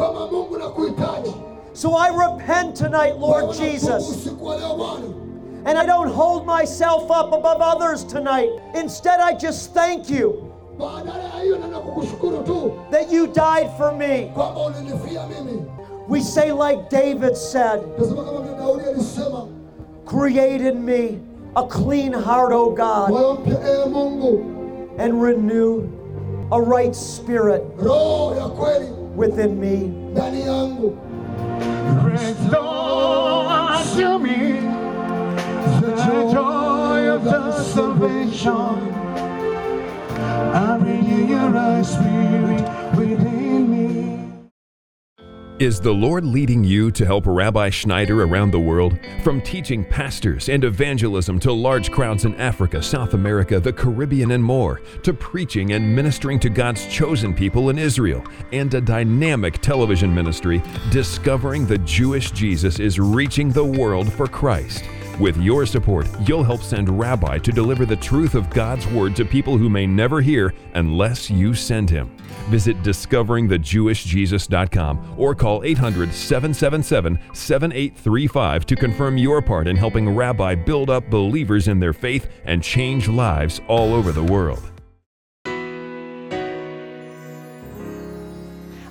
So 1.77 1.93
I 1.93 2.07
repent 2.07 2.75
tonight, 2.75 3.17
Lord 3.17 3.55
Jesus. 3.55 4.25
And 4.25 5.77
I 5.77 5.85
don't 5.85 6.07
hold 6.07 6.43
myself 6.43 7.11
up 7.11 7.31
above 7.31 7.61
others 7.61 8.03
tonight. 8.03 8.49
Instead, 8.73 9.19
I 9.19 9.35
just 9.35 9.75
thank 9.75 10.09
you 10.09 10.51
that 12.89 13.07
you 13.11 13.27
died 13.27 13.69
for 13.77 13.91
me. 13.95 14.31
We 16.07 16.19
say, 16.19 16.51
like 16.51 16.89
David 16.89 17.37
said, 17.37 17.83
create 20.03 20.61
in 20.61 20.83
me 20.83 21.19
a 21.55 21.67
clean 21.67 22.11
heart, 22.11 22.53
O 22.53 22.71
God, 22.71 23.11
and 24.97 25.21
renew 25.21 25.83
a 26.51 26.59
right 26.59 26.95
spirit 26.95 27.61
within 29.15 29.59
me. 29.59 29.93
Unto 33.97 34.23
me 34.23 34.59
the 35.81 36.29
joy 36.31 37.07
of 37.15 37.23
the 37.23 37.63
salvation. 37.63 38.51
I 40.53 40.77
renew 40.79 41.25
your 41.25 41.57
eyes, 41.57 41.93
spirit 41.93 42.36
Is 45.59 45.81
the 45.81 45.91
Lord 45.91 46.23
leading 46.23 46.63
you 46.63 46.91
to 46.91 47.03
help 47.03 47.23
Rabbi 47.25 47.71
Schneider 47.71 48.21
around 48.21 48.51
the 48.51 48.59
world? 48.59 48.99
From 49.23 49.41
teaching 49.41 49.83
pastors 49.83 50.49
and 50.49 50.63
evangelism 50.63 51.39
to 51.39 51.51
large 51.51 51.89
crowds 51.89 52.25
in 52.25 52.35
Africa, 52.35 52.83
South 52.83 53.15
America, 53.15 53.59
the 53.59 53.73
Caribbean, 53.73 54.29
and 54.29 54.43
more, 54.43 54.81
to 55.01 55.15
preaching 55.15 55.73
and 55.73 55.95
ministering 55.95 56.39
to 56.41 56.51
God's 56.51 56.85
chosen 56.85 57.33
people 57.33 57.71
in 57.71 57.79
Israel, 57.79 58.23
and 58.51 58.71
a 58.75 58.79
dynamic 58.79 59.59
television 59.59 60.13
ministry, 60.13 60.61
Discovering 60.91 61.65
the 61.65 61.79
Jewish 61.79 62.29
Jesus 62.29 62.79
is 62.79 62.99
reaching 62.99 63.51
the 63.51 63.65
world 63.65 64.13
for 64.13 64.27
Christ. 64.27 64.83
With 65.19 65.37
your 65.37 65.65
support, 65.65 66.07
you'll 66.27 66.43
help 66.43 66.61
send 66.61 66.89
Rabbi 66.89 67.39
to 67.39 67.51
deliver 67.51 67.87
the 67.87 67.95
truth 67.95 68.35
of 68.35 68.51
God's 68.51 68.85
Word 68.87 69.15
to 69.15 69.25
people 69.25 69.57
who 69.57 69.67
may 69.67 69.87
never 69.87 70.21
hear 70.21 70.53
unless 70.75 71.31
you 71.31 71.55
send 71.55 71.89
him. 71.89 72.15
Visit 72.49 72.79
discoveringthejewishjesus.com 72.83 75.15
or 75.17 75.33
call 75.33 75.63
800 75.63 76.13
777 76.13 77.17
7835 77.33 78.67
to 78.67 78.75
confirm 78.75 79.17
your 79.17 79.41
part 79.41 79.67
in 79.67 79.75
helping 79.75 80.07
Rabbi 80.07 80.53
build 80.53 80.91
up 80.91 81.09
believers 81.09 81.67
in 81.67 81.79
their 81.79 81.93
faith 81.93 82.29
and 82.45 82.61
change 82.61 83.07
lives 83.07 83.59
all 83.67 83.95
over 83.95 84.11
the 84.11 84.23
world. 84.23 84.71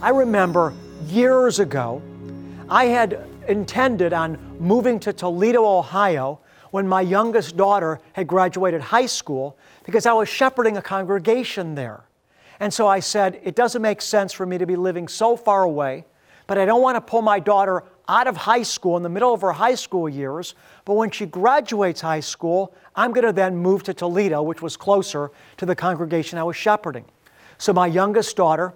I 0.02 0.10
remember 0.10 0.74
years 1.06 1.60
ago, 1.60 2.02
I 2.68 2.86
had 2.86 3.24
intended 3.48 4.12
on 4.12 4.38
moving 4.58 4.98
to 5.00 5.12
Toledo, 5.12 5.64
Ohio, 5.64 6.40
when 6.70 6.86
my 6.86 7.00
youngest 7.00 7.56
daughter 7.56 8.00
had 8.12 8.26
graduated 8.26 8.80
high 8.80 9.06
school 9.06 9.56
because 9.84 10.04
I 10.06 10.12
was 10.12 10.28
shepherding 10.28 10.76
a 10.76 10.82
congregation 10.82 11.74
there. 11.74 12.04
And 12.60 12.72
so 12.72 12.86
I 12.86 13.00
said, 13.00 13.40
it 13.42 13.54
doesn't 13.54 13.82
make 13.82 14.02
sense 14.02 14.32
for 14.32 14.46
me 14.46 14.58
to 14.58 14.66
be 14.66 14.76
living 14.76 15.08
so 15.08 15.36
far 15.36 15.62
away, 15.62 16.04
but 16.46 16.58
I 16.58 16.64
don't 16.64 16.82
want 16.82 16.96
to 16.96 17.00
pull 17.00 17.22
my 17.22 17.38
daughter 17.38 17.84
out 18.08 18.26
of 18.26 18.36
high 18.36 18.62
school 18.62 18.96
in 18.96 19.02
the 19.02 19.08
middle 19.08 19.34
of 19.34 19.40
her 19.40 19.52
high 19.52 19.74
school 19.74 20.08
years. 20.08 20.54
But 20.84 20.94
when 20.94 21.10
she 21.10 21.26
graduates 21.26 22.00
high 22.00 22.20
school, 22.20 22.74
I'm 22.94 23.12
going 23.12 23.26
to 23.26 23.32
then 23.32 23.56
move 23.56 23.82
to 23.84 23.94
Toledo, 23.94 24.42
which 24.42 24.62
was 24.62 24.76
closer 24.76 25.30
to 25.56 25.66
the 25.66 25.74
congregation 25.74 26.38
I 26.38 26.44
was 26.44 26.56
shepherding. 26.56 27.04
So 27.58 27.72
my 27.72 27.86
youngest 27.86 28.36
daughter 28.36 28.74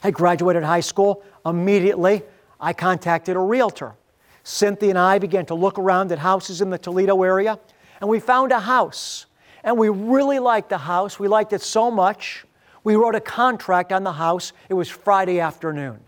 had 0.00 0.14
graduated 0.14 0.62
high 0.62 0.80
school. 0.80 1.22
Immediately, 1.46 2.22
I 2.60 2.72
contacted 2.72 3.36
a 3.36 3.40
realtor. 3.40 3.94
Cynthia 4.42 4.90
and 4.90 4.98
I 4.98 5.18
began 5.18 5.46
to 5.46 5.54
look 5.54 5.78
around 5.78 6.12
at 6.12 6.18
houses 6.18 6.60
in 6.60 6.70
the 6.70 6.78
Toledo 6.78 7.22
area, 7.22 7.58
and 8.00 8.10
we 8.10 8.20
found 8.20 8.52
a 8.52 8.60
house. 8.60 9.26
And 9.62 9.78
we 9.78 9.88
really 9.88 10.38
liked 10.38 10.68
the 10.68 10.78
house. 10.78 11.18
We 11.18 11.26
liked 11.26 11.54
it 11.54 11.62
so 11.62 11.90
much, 11.90 12.44
we 12.84 12.96
wrote 12.96 13.14
a 13.14 13.20
contract 13.20 13.92
on 13.92 14.04
the 14.04 14.12
house. 14.12 14.52
It 14.68 14.74
was 14.74 14.90
Friday 14.90 15.40
afternoon. 15.40 16.00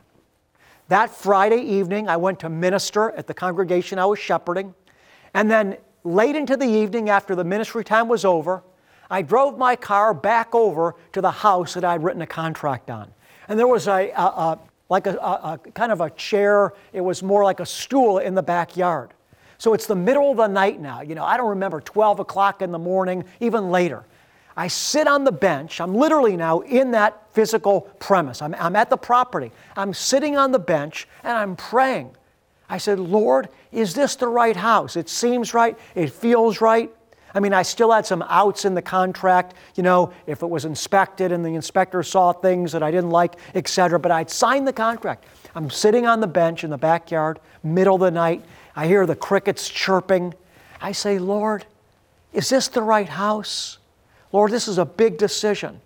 That 0.89 1.11
Friday 1.11 1.63
evening, 1.63 2.07
I 2.09 2.19
went 2.19 2.39
to 2.41 2.51
minister 2.51 3.11
at 3.13 3.27
the 3.27 3.35
congregation 3.35 3.99
I 3.99 4.05
was 4.05 4.19
shepherding. 4.19 4.75
And 5.33 5.51
then 5.51 5.79
late 6.05 6.37
into 6.37 6.57
the 6.57 6.69
evening, 6.69 7.09
after 7.09 7.35
the 7.35 7.45
ministry 7.45 7.83
time 7.83 8.09
was 8.09 8.25
over, 8.25 8.63
I 9.11 9.23
drove 9.23 9.57
my 9.57 9.75
car 9.75 10.13
back 10.13 10.55
over 10.55 10.95
to 11.13 11.21
the 11.21 11.31
house 11.31 11.75
that 11.75 11.85
I'd 11.85 12.03
written 12.03 12.23
a 12.23 12.27
contract 12.27 12.91
on. 12.91 13.11
And 13.49 13.59
there 13.59 13.67
was 13.67 13.89
a, 13.89 14.11
a, 14.11 14.23
a 14.23 14.59
like 14.89 15.07
a, 15.07 15.17
a, 15.17 15.61
kind 15.75 15.93
of 15.93 16.01
a 16.01 16.11
chair. 16.11 16.73
It 16.93 17.01
was 17.01 17.23
more 17.23 17.45
like 17.45 17.61
a 17.61 17.67
stool 17.67 18.19
in 18.19 18.35
the 18.35 18.43
backyard. 18.43 19.11
So 19.59 19.73
it's 19.75 19.87
the 19.87 19.97
middle 19.97 20.31
of 20.31 20.37
the 20.37 20.47
night 20.47 20.81
now. 20.81 21.01
You 21.01 21.15
know, 21.15 21.25
I 21.25 21.37
don't 21.37 21.49
remember 21.51 21.81
12 21.81 22.21
o'clock 22.21 22.63
in 22.63 22.73
the 22.73 22.79
morning, 22.79 23.25
even 23.41 23.71
later. 23.71 24.05
I 24.57 24.69
sit 24.69 25.07
on 25.07 25.25
the 25.25 25.33
bench. 25.33 25.81
I'm 25.81 25.95
literally 25.95 26.37
now 26.37 26.61
in 26.61 26.93
that 26.93 27.27
physical 27.33 27.83
premise. 27.99 28.41
I'm, 28.41 28.55
I'm 28.55 28.75
at 28.77 28.89
the 28.89 28.97
property. 28.97 29.53
I'm 29.77 29.93
sitting 29.93 30.37
on 30.37 30.53
the 30.53 30.59
bench 30.59 31.07
and 31.23 31.37
I'm 31.37 31.57
praying. 31.57 32.17
I 32.69 32.79
said, 32.79 32.99
Lord, 32.99 33.49
is 33.71 33.95
this 33.95 34.17
the 34.17 34.29
right 34.29 34.57
house? 34.57 34.97
It 34.97 35.09
seems 35.09 35.53
right. 35.53 35.79
It 35.95 36.11
feels 36.11 36.61
right. 36.61 36.91
I 37.37 37.39
mean, 37.39 37.53
I 37.53 37.61
still 37.61 37.93
had 37.93 38.07
some 38.07 38.25
outs 38.31 38.65
in 38.65 38.73
the 38.73 38.81
contract, 38.81 39.53
you 39.75 39.83
know, 39.83 40.11
if 40.27 40.43
it 40.43 40.47
was 40.49 40.65
inspected 40.65 41.33
and 41.33 41.45
the 41.45 41.55
inspector 41.55 42.03
saw 42.03 42.33
things 42.33 42.73
that 42.73 42.83
I 42.83 42.91
didn't 42.91 43.11
like, 43.11 43.35
etc. 43.55 43.99
But 43.99 44.11
I'd 44.11 44.31
signed 44.31 44.67
the 44.67 44.73
contract. 44.73 45.27
I'm 45.55 45.69
sitting 45.69 46.07
on 46.07 46.21
the 46.21 46.27
bench 46.27 46.65
in 46.65 46.71
the 46.71 46.79
backyard, 46.79 47.39
middle 47.63 47.97
of 47.97 48.01
the 48.01 48.11
night. 48.11 48.43
I 48.75 48.87
hear 48.87 49.05
the 49.05 49.15
crickets 49.15 49.69
chirping. 49.69 50.33
I 50.81 50.93
say, 50.93 51.19
Lord, 51.19 51.67
is 52.33 52.49
this 52.49 52.69
the 52.69 52.81
right 52.81 53.09
house? 53.09 53.77
Lord, 54.33 54.51
this 54.51 54.67
is 54.67 54.79
a 54.79 54.87
big 54.87 55.19
decision. 55.19 55.83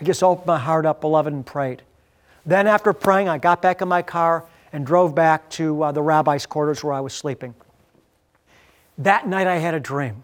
I 0.00 0.04
just 0.04 0.22
opened 0.22 0.46
my 0.46 0.58
heart 0.58 0.86
up, 0.86 1.00
beloved, 1.00 1.32
and 1.32 1.44
prayed. 1.44 1.82
Then, 2.44 2.68
after 2.68 2.92
praying, 2.92 3.28
I 3.28 3.38
got 3.38 3.60
back 3.60 3.82
in 3.82 3.88
my 3.88 4.02
car 4.02 4.44
and 4.72 4.86
drove 4.86 5.16
back 5.16 5.50
to 5.50 5.82
uh, 5.82 5.90
the 5.90 6.02
rabbi's 6.02 6.46
quarters 6.46 6.84
where 6.84 6.92
I 6.92 7.00
was 7.00 7.12
sleeping. 7.12 7.56
That 8.98 9.26
night, 9.26 9.48
I 9.48 9.56
had 9.56 9.74
a 9.74 9.80
dream. 9.80 10.22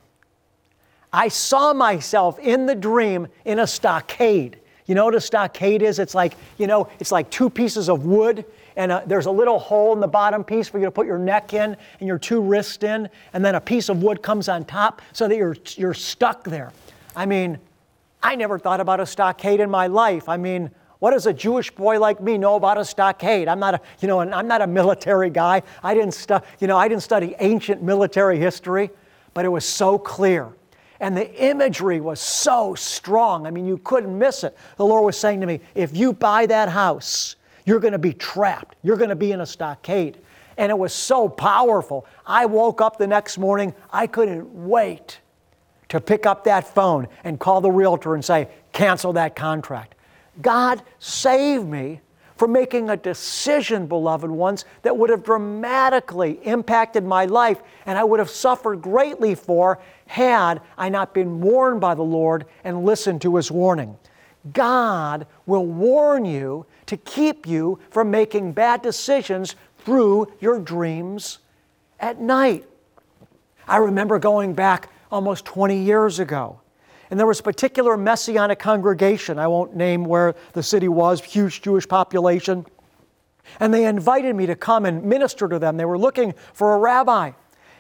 I 1.13 1.29
saw 1.29 1.73
myself 1.73 2.39
in 2.39 2.67
the 2.67 2.75
dream 2.75 3.29
in 3.45 3.59
a 3.59 3.67
stockade. 3.67 4.59
You 4.87 4.95
know 4.95 5.05
what 5.05 5.15
a 5.15 5.21
stockade 5.21 5.83
is? 5.83 5.99
It's 5.99 6.15
like, 6.15 6.35
you 6.59 6.67
know, 6.67 6.89
it's 6.99 7.13
like 7.13 7.31
two 7.31 7.51
pieces 7.51 7.89
of 7.89 8.05
wood 8.05 8.45
and 8.77 8.91
a, 8.91 9.03
there's 9.07 9.27
a 9.27 9.31
little 9.31 9.59
hole 9.59 9.93
in 9.93 10.01
the 10.01 10.09
bottom 10.09 10.43
piece 10.43 10.69
for 10.69 10.79
you 10.79 10.87
to 10.87 10.91
put 10.91 11.07
your 11.07 11.19
neck 11.19 11.53
in 11.53 11.77
and 12.01 12.09
your 12.09 12.19
two 12.19 12.41
wrists 12.41 12.83
in, 12.83 13.09
and 13.35 13.45
then 13.45 13.55
a 13.55 13.61
piece 13.61 13.91
of 13.91 14.03
wood 14.03 14.23
comes 14.23 14.49
on 14.49 14.65
top 14.65 15.03
so 15.13 15.29
that 15.29 15.37
you're, 15.37 15.57
you're 15.77 15.95
stuck 15.95 16.45
there. 16.45 16.73
I 17.15 17.27
mean, 17.27 17.59
I 18.23 18.35
never 18.35 18.59
thought 18.59 18.81
about 18.81 19.01
a 19.01 19.07
stockade 19.07 19.61
in 19.61 19.71
my 19.71 19.89
life. 19.89 20.29
I 20.29 20.39
mean, 20.39 20.71
what 21.01 21.11
does 21.11 21.27
a 21.27 21.33
Jewish 21.33 21.71
boy 21.71 21.99
like 21.99 22.23
me 22.23 22.39
know 22.39 22.55
about 22.55 22.79
a 22.79 22.85
stockade? 22.85 23.49
I'm 23.49 23.59
not 23.59 23.75
a, 23.75 23.81
you 24.01 24.09
know, 24.09 24.21
I'm 24.21 24.49
not 24.49 24.63
a 24.63 24.67
military 24.67 25.29
guy. 25.29 25.63
I 25.83 25.95
didn't, 25.95 26.15
stu- 26.15 26.41
you 26.61 26.67
know, 26.67 26.79
I 26.79 26.89
didn't 26.89 27.03
study 27.03 27.35
ancient 27.41 27.83
military 27.83 28.39
history, 28.39 28.91
but 29.35 29.45
it 29.45 29.49
was 29.49 29.67
so 29.67 29.99
clear. 29.99 30.49
And 31.03 31.17
the 31.17 31.35
imagery 31.45 32.01
was 32.01 32.21
so 32.21 32.77
strong. 32.77 33.45
I 33.45 33.51
mean, 33.51 33.67
you 33.67 33.79
couldn't 33.79 34.17
miss 34.17 34.45
it. 34.45 34.57
The 34.77 34.87
Lord 34.87 35.05
was 35.05 35.19
saying 35.19 35.41
to 35.41 35.47
me, 35.49 35.61
if 35.75 35.97
you 35.97 36.13
buy 36.13 36.47
that 36.47 36.69
house, 36.69 37.35
you're 37.67 37.81
going 37.81 37.93
to 37.93 37.99
be 37.99 38.13
trapped. 38.13 38.77
You're 38.85 38.97
going 38.97 39.11
to 39.11 39.17
be 39.17 39.33
in 39.33 39.41
a 39.41 39.47
stockade. 39.47 40.19
And 40.57 40.71
it 40.71 40.79
was 40.79 40.93
so 40.93 41.29
powerful. 41.29 42.07
I 42.25 42.47
woke 42.47 42.81
up 42.81 42.99
the 42.99 43.09
next 43.09 43.37
morning, 43.37 43.75
I 43.91 44.07
couldn't 44.07 44.49
wait 44.55 45.19
to 45.89 46.01
pick 46.01 46.25
up 46.25 46.45
that 46.45 46.73
phone 46.73 47.09
and 47.25 47.39
call 47.41 47.61
the 47.61 47.71
realtor 47.71 48.15
and 48.15 48.25
say, 48.25 48.49
cancel 48.73 49.13
that 49.15 49.35
contract. 49.35 49.97
God 50.41 50.83
save 51.01 51.67
me 51.67 52.01
from 52.43 52.51
making 52.51 52.91
a 52.91 52.97
decision, 52.97 53.87
beloved 53.87 54.29
ones, 54.29 54.65
that 54.83 54.97
would 54.97 55.11
have 55.11 55.23
dramatically 55.23 56.41
impacted 56.43 57.05
my 57.05 57.25
life 57.25 57.63
and 57.87 57.97
I 57.97 58.03
would 58.03 58.19
have 58.19 58.31
suffered 58.31 58.83
greatly 58.83 59.37
for 59.37 59.79
had 60.09 60.61
I 60.77 60.89
not 60.89 61.15
been 61.15 61.41
warned 61.41 61.81
by 61.81 61.95
the 61.95 62.03
Lord 62.03 62.47
and 62.65 62.85
listened 62.85 63.23
to 63.23 63.37
His 63.37 63.49
warning. 63.53 63.97
God 64.53 65.29
will 65.47 65.67
warn 65.67 66.25
you 66.25 66.67
to 66.87 66.97
keep 66.97 67.47
you 67.47 67.79
from 67.91 68.11
making 68.11 68.55
bad 68.55 68.83
decisions 68.83 69.55
through 69.79 70.33
your 70.41 70.59
dreams 70.59 71.39
at 72.01 72.21
night. 72.21 72.65
I 73.69 73.77
remember 73.77 74.19
going 74.19 74.53
back 74.55 74.91
almost 75.13 75.45
20 75.45 75.81
years 75.81 76.19
ago. 76.19 76.59
And 77.13 77.21
there 77.21 77.27
was 77.27 77.41
a 77.41 77.43
particular 77.43 77.99
messianic 77.99 78.59
congregation, 78.59 79.39
I 79.39 79.47
won't 79.47 79.77
name 79.77 80.03
where 80.03 80.35
the 80.55 80.63
city 80.63 80.89
was, 80.89 81.23
huge 81.23 81.61
Jewish 81.61 81.87
population. 81.87 82.65
And 83.61 83.75
they 83.75 83.85
invited 83.85 84.35
me 84.35 84.47
to 84.47 84.57
come 84.57 84.87
and 84.87 85.05
minister 85.05 85.47
to 85.47 85.59
them. 85.59 85.77
They 85.77 85.85
were 85.85 85.99
looking 85.99 86.33
for 86.55 86.75
a 86.75 86.79
rabbi. 86.79 87.33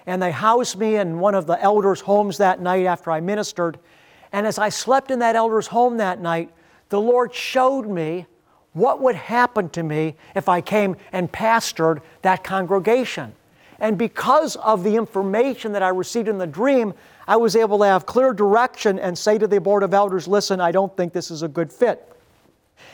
And 0.04 0.22
they 0.22 0.32
housed 0.32 0.76
me 0.76 0.96
in 0.96 1.18
one 1.18 1.34
of 1.34 1.46
the 1.46 1.58
elders' 1.62 2.02
homes 2.02 2.36
that 2.36 2.60
night 2.60 2.84
after 2.84 3.10
I 3.10 3.20
ministered. 3.20 3.78
And 4.32 4.46
as 4.46 4.58
I 4.58 4.68
slept 4.68 5.10
in 5.10 5.20
that 5.20 5.34
elder's 5.34 5.68
home 5.68 5.96
that 5.96 6.20
night, 6.20 6.50
the 6.90 7.00
Lord 7.00 7.34
showed 7.34 7.88
me 7.88 8.26
what 8.74 9.00
would 9.00 9.16
happen 9.16 9.70
to 9.70 9.82
me 9.82 10.14
if 10.36 10.46
I 10.50 10.60
came 10.60 10.94
and 11.10 11.32
pastored 11.32 12.02
that 12.20 12.44
congregation. 12.44 13.32
And 13.78 13.96
because 13.96 14.56
of 14.56 14.84
the 14.84 14.96
information 14.96 15.72
that 15.72 15.82
I 15.82 15.88
received 15.88 16.28
in 16.28 16.36
the 16.36 16.46
dream, 16.46 16.92
I 17.26 17.36
was 17.36 17.54
able 17.56 17.78
to 17.78 17.84
have 17.84 18.06
clear 18.06 18.32
direction 18.32 18.98
and 18.98 19.16
say 19.16 19.38
to 19.38 19.46
the 19.46 19.60
Board 19.60 19.82
of 19.82 19.94
Elders, 19.94 20.26
listen, 20.26 20.60
I 20.60 20.72
don't 20.72 20.94
think 20.96 21.12
this 21.12 21.30
is 21.30 21.42
a 21.42 21.48
good 21.48 21.72
fit. 21.72 22.08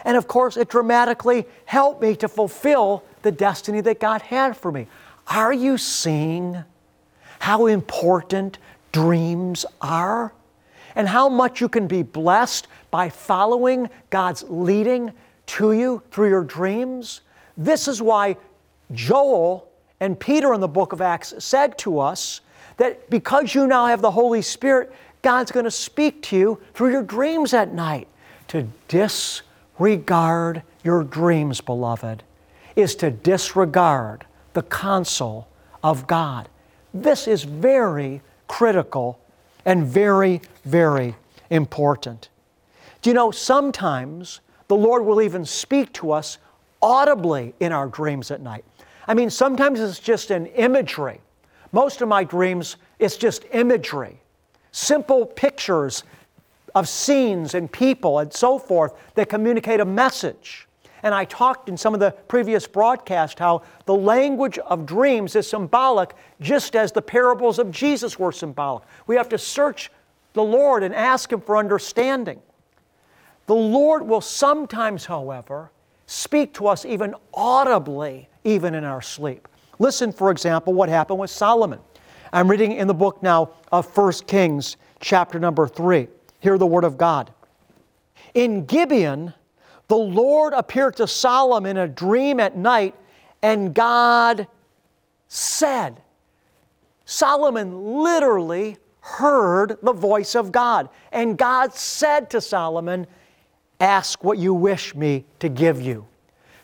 And 0.04 0.16
of 0.16 0.28
course, 0.28 0.56
it 0.56 0.68
dramatically 0.68 1.46
helped 1.64 2.02
me 2.02 2.14
to 2.16 2.28
fulfill 2.28 3.04
the 3.22 3.32
destiny 3.32 3.80
that 3.82 4.00
God 4.00 4.22
had 4.22 4.56
for 4.56 4.70
me. 4.70 4.86
Are 5.28 5.52
you 5.52 5.78
seeing 5.78 6.62
how 7.40 7.66
important 7.66 8.58
dreams 8.92 9.64
are? 9.80 10.32
And 10.94 11.08
how 11.08 11.28
much 11.28 11.60
you 11.60 11.68
can 11.68 11.86
be 11.86 12.02
blessed 12.02 12.66
by 12.90 13.08
following 13.08 13.88
God's 14.10 14.44
leading 14.48 15.12
to 15.46 15.72
you 15.72 16.02
through 16.10 16.28
your 16.28 16.44
dreams. 16.44 17.20
This 17.56 17.88
is 17.88 18.02
why 18.02 18.36
Joel 18.92 19.68
and 20.00 20.18
Peter 20.18 20.52
in 20.54 20.60
the 20.60 20.68
book 20.68 20.92
of 20.92 21.00
Acts 21.00 21.34
said 21.38 21.78
to 21.78 21.98
us 21.98 22.40
that 22.78 23.08
because 23.10 23.54
you 23.54 23.66
now 23.66 23.86
have 23.86 24.00
the 24.00 24.10
Holy 24.10 24.42
Spirit, 24.42 24.92
God's 25.22 25.52
going 25.52 25.64
to 25.64 25.70
speak 25.70 26.22
to 26.22 26.36
you 26.36 26.60
through 26.74 26.92
your 26.92 27.02
dreams 27.02 27.52
at 27.52 27.72
night. 27.72 28.08
To 28.48 28.66
disregard 28.88 30.62
your 30.82 31.04
dreams, 31.04 31.60
beloved, 31.60 32.22
is 32.76 32.94
to 32.96 33.10
disregard 33.10 34.24
the 34.54 34.62
counsel 34.62 35.48
of 35.84 36.06
God. 36.06 36.48
This 36.94 37.28
is 37.28 37.44
very 37.44 38.22
critical 38.46 39.20
and 39.64 39.86
very, 39.86 40.40
very 40.64 41.14
important. 41.50 42.30
Do 43.02 43.10
you 43.10 43.14
know, 43.14 43.30
sometimes 43.30 44.40
the 44.68 44.76
Lord 44.76 45.04
will 45.04 45.20
even 45.20 45.44
speak 45.44 45.92
to 45.94 46.12
us 46.12 46.38
audibly 46.80 47.54
in 47.60 47.72
our 47.72 47.88
dreams 47.88 48.30
at 48.30 48.40
night. 48.40 48.64
I 49.06 49.14
mean, 49.14 49.30
sometimes 49.30 49.80
it's 49.80 49.98
just 49.98 50.30
an 50.30 50.46
imagery. 50.46 51.20
Most 51.72 52.00
of 52.00 52.08
my 52.08 52.24
dreams, 52.24 52.76
it's 52.98 53.16
just 53.16 53.44
imagery, 53.52 54.20
simple 54.72 55.26
pictures 55.26 56.04
of 56.74 56.88
scenes 56.88 57.54
and 57.54 57.70
people 57.70 58.20
and 58.20 58.32
so 58.32 58.58
forth 58.58 58.94
that 59.14 59.28
communicate 59.28 59.80
a 59.80 59.84
message. 59.84 60.68
And 61.02 61.14
I 61.14 61.24
talked 61.24 61.68
in 61.68 61.76
some 61.76 61.94
of 61.94 62.00
the 62.00 62.10
previous 62.10 62.66
broadcasts 62.66 63.38
how 63.38 63.62
the 63.86 63.94
language 63.94 64.58
of 64.58 64.84
dreams 64.84 65.36
is 65.36 65.48
symbolic 65.48 66.14
just 66.40 66.74
as 66.74 66.90
the 66.90 67.02
parables 67.02 67.58
of 67.58 67.70
Jesus 67.70 68.18
were 68.18 68.32
symbolic. 68.32 68.82
We 69.06 69.16
have 69.16 69.28
to 69.28 69.38
search 69.38 69.90
the 70.32 70.42
Lord 70.42 70.82
and 70.82 70.94
ask 70.94 71.32
Him 71.32 71.40
for 71.40 71.56
understanding. 71.56 72.40
The 73.46 73.54
Lord 73.54 74.02
will 74.02 74.20
sometimes, 74.20 75.06
however, 75.06 75.70
speak 76.06 76.54
to 76.54 76.66
us 76.66 76.84
even 76.84 77.14
audibly, 77.32 78.28
even 78.44 78.74
in 78.74 78.84
our 78.84 79.02
sleep. 79.02 79.48
Listen, 79.78 80.12
for 80.12 80.30
example, 80.30 80.72
what 80.72 80.88
happened 80.88 81.18
with 81.18 81.30
Solomon. 81.30 81.80
I'm 82.32 82.50
reading 82.50 82.72
in 82.72 82.86
the 82.86 82.94
book 82.94 83.22
now 83.22 83.50
of 83.72 83.96
1 83.96 84.12
Kings, 84.26 84.76
chapter 85.00 85.38
number 85.38 85.66
3. 85.66 86.08
Hear 86.40 86.58
the 86.58 86.66
word 86.66 86.84
of 86.84 86.98
God. 86.98 87.32
In 88.34 88.64
Gibeon, 88.66 89.32
the 89.88 89.96
Lord 89.96 90.52
appeared 90.52 90.96
to 90.96 91.06
Solomon 91.06 91.76
in 91.76 91.84
a 91.84 91.88
dream 91.88 92.40
at 92.40 92.56
night, 92.56 92.94
and 93.42 93.74
God 93.74 94.46
said, 95.28 96.02
Solomon 97.04 98.02
literally 98.02 98.76
heard 99.00 99.78
the 99.82 99.92
voice 99.92 100.34
of 100.34 100.52
God. 100.52 100.90
And 101.10 101.38
God 101.38 101.72
said 101.72 102.28
to 102.30 102.40
Solomon, 102.40 103.06
Ask 103.80 104.22
what 104.24 104.38
you 104.38 104.52
wish 104.52 104.94
me 104.94 105.24
to 105.38 105.48
give 105.48 105.80
you. 105.80 106.06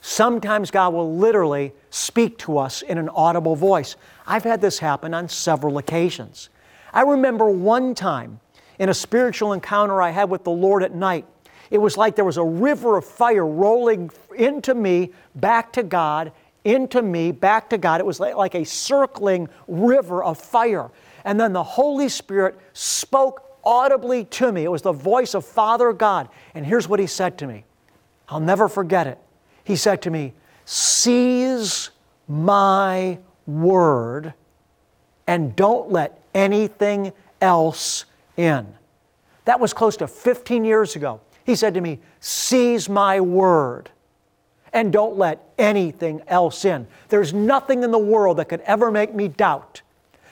Sometimes 0.06 0.70
God 0.70 0.92
will 0.92 1.16
literally 1.16 1.72
speak 1.88 2.36
to 2.40 2.58
us 2.58 2.82
in 2.82 2.98
an 2.98 3.08
audible 3.08 3.56
voice. 3.56 3.96
I've 4.26 4.44
had 4.44 4.60
this 4.60 4.78
happen 4.78 5.14
on 5.14 5.30
several 5.30 5.78
occasions. 5.78 6.50
I 6.92 7.00
remember 7.00 7.48
one 7.48 7.94
time 7.94 8.38
in 8.78 8.90
a 8.90 8.94
spiritual 8.94 9.54
encounter 9.54 10.02
I 10.02 10.10
had 10.10 10.28
with 10.28 10.44
the 10.44 10.50
Lord 10.50 10.82
at 10.82 10.94
night. 10.94 11.24
It 11.70 11.78
was 11.78 11.96
like 11.96 12.16
there 12.16 12.24
was 12.26 12.36
a 12.36 12.44
river 12.44 12.98
of 12.98 13.06
fire 13.06 13.46
rolling 13.46 14.10
into 14.36 14.74
me, 14.74 15.12
back 15.36 15.72
to 15.72 15.82
God, 15.82 16.32
into 16.64 17.00
me, 17.00 17.32
back 17.32 17.70
to 17.70 17.78
God. 17.78 17.98
It 17.98 18.06
was 18.06 18.20
like 18.20 18.54
a 18.54 18.64
circling 18.64 19.48
river 19.68 20.22
of 20.22 20.36
fire. 20.36 20.90
And 21.24 21.40
then 21.40 21.54
the 21.54 21.64
Holy 21.64 22.10
Spirit 22.10 22.60
spoke 22.74 23.58
audibly 23.64 24.26
to 24.26 24.52
me. 24.52 24.64
It 24.64 24.70
was 24.70 24.82
the 24.82 24.92
voice 24.92 25.32
of 25.32 25.46
Father 25.46 25.94
God. 25.94 26.28
And 26.52 26.66
here's 26.66 26.86
what 26.86 27.00
He 27.00 27.06
said 27.06 27.38
to 27.38 27.46
me 27.46 27.64
I'll 28.28 28.38
never 28.38 28.68
forget 28.68 29.06
it. 29.06 29.18
He 29.64 29.76
said 29.76 30.02
to 30.02 30.10
me, 30.10 30.34
Seize 30.64 31.90
my 32.28 33.18
word 33.46 34.34
and 35.26 35.56
don't 35.56 35.90
let 35.90 36.22
anything 36.34 37.12
else 37.40 38.04
in. 38.36 38.66
That 39.44 39.60
was 39.60 39.72
close 39.72 39.96
to 39.98 40.06
15 40.06 40.64
years 40.64 40.96
ago. 40.96 41.20
He 41.44 41.54
said 41.54 41.74
to 41.74 41.80
me, 41.80 42.00
Seize 42.20 42.88
my 42.88 43.20
word 43.20 43.90
and 44.72 44.92
don't 44.92 45.16
let 45.16 45.52
anything 45.58 46.22
else 46.26 46.64
in. 46.64 46.86
There's 47.08 47.32
nothing 47.32 47.82
in 47.82 47.90
the 47.90 47.98
world 47.98 48.38
that 48.38 48.48
could 48.48 48.62
ever 48.62 48.90
make 48.90 49.14
me 49.14 49.28
doubt 49.28 49.82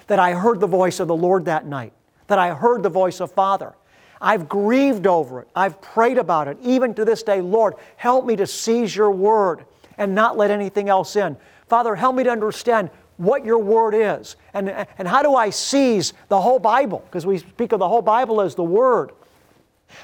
that 0.07 0.18
I 0.18 0.33
heard 0.33 0.61
the 0.61 0.66
voice 0.66 1.01
of 1.01 1.09
the 1.09 1.16
Lord 1.16 1.45
that 1.45 1.66
night 1.66 1.92
that 2.33 2.38
I 2.38 2.55
heard 2.55 2.83
the 2.83 2.88
voice 2.88 3.21
of 3.21 3.31
Father. 3.31 3.75
I've 4.23 4.49
grieved 4.49 5.09
over 5.09 5.41
it. 5.41 5.49
I've 5.55 5.81
prayed 5.83 6.17
about 6.17 6.47
it. 6.47 6.57
Even 6.63 6.95
to 6.95 7.05
this 7.05 7.25
day, 7.25 7.41
Lord, 7.41 7.75
help 7.97 8.25
me 8.25 8.37
to 8.37 8.47
seize 8.47 8.95
your 8.95 9.11
word 9.11 9.65
and 9.99 10.15
not 10.15 10.37
let 10.37 10.53
anything 10.53 10.89
else 10.89 11.17
in. 11.17 11.37
Father, 11.67 11.97
help 11.97 12.15
me 12.15 12.23
to 12.23 12.31
understand 12.31 12.89
what 13.17 13.45
your 13.45 13.59
word 13.59 13.95
is. 13.95 14.37
And, 14.55 14.71
and 14.97 15.09
how 15.09 15.23
do 15.23 15.35
I 15.35 15.51
seize 15.51 16.13
the 16.29 16.41
whole 16.41 16.61
Bible? 16.61 17.03
Because 17.07 17.27
we 17.27 17.39
speak 17.39 17.73
of 17.73 17.81
the 17.81 17.89
whole 17.89 18.01
Bible 18.01 18.41
as 18.41 18.55
the 18.55 18.63
word. 18.63 19.11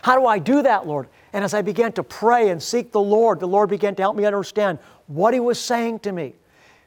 How 0.03 0.19
do 0.19 0.27
I 0.27 0.41
do 0.41 0.63
that, 0.63 0.87
Lord? 0.87 1.09
And 1.33 1.45
as 1.45 1.55
I 1.55 1.63
began 1.63 1.93
to 1.93 2.03
pray 2.03 2.51
and 2.51 2.61
seek 2.61 2.91
the 2.91 3.01
Lord, 3.01 3.39
the 3.39 3.49
Lord 3.49 3.71
began 3.71 3.95
to 3.95 4.03
help 4.03 4.17
me 4.17 4.25
understand 4.25 4.81
what 5.07 5.33
He 5.33 5.41
was 5.41 5.61
saying 5.61 6.01
to 6.01 6.13
me. 6.13 6.35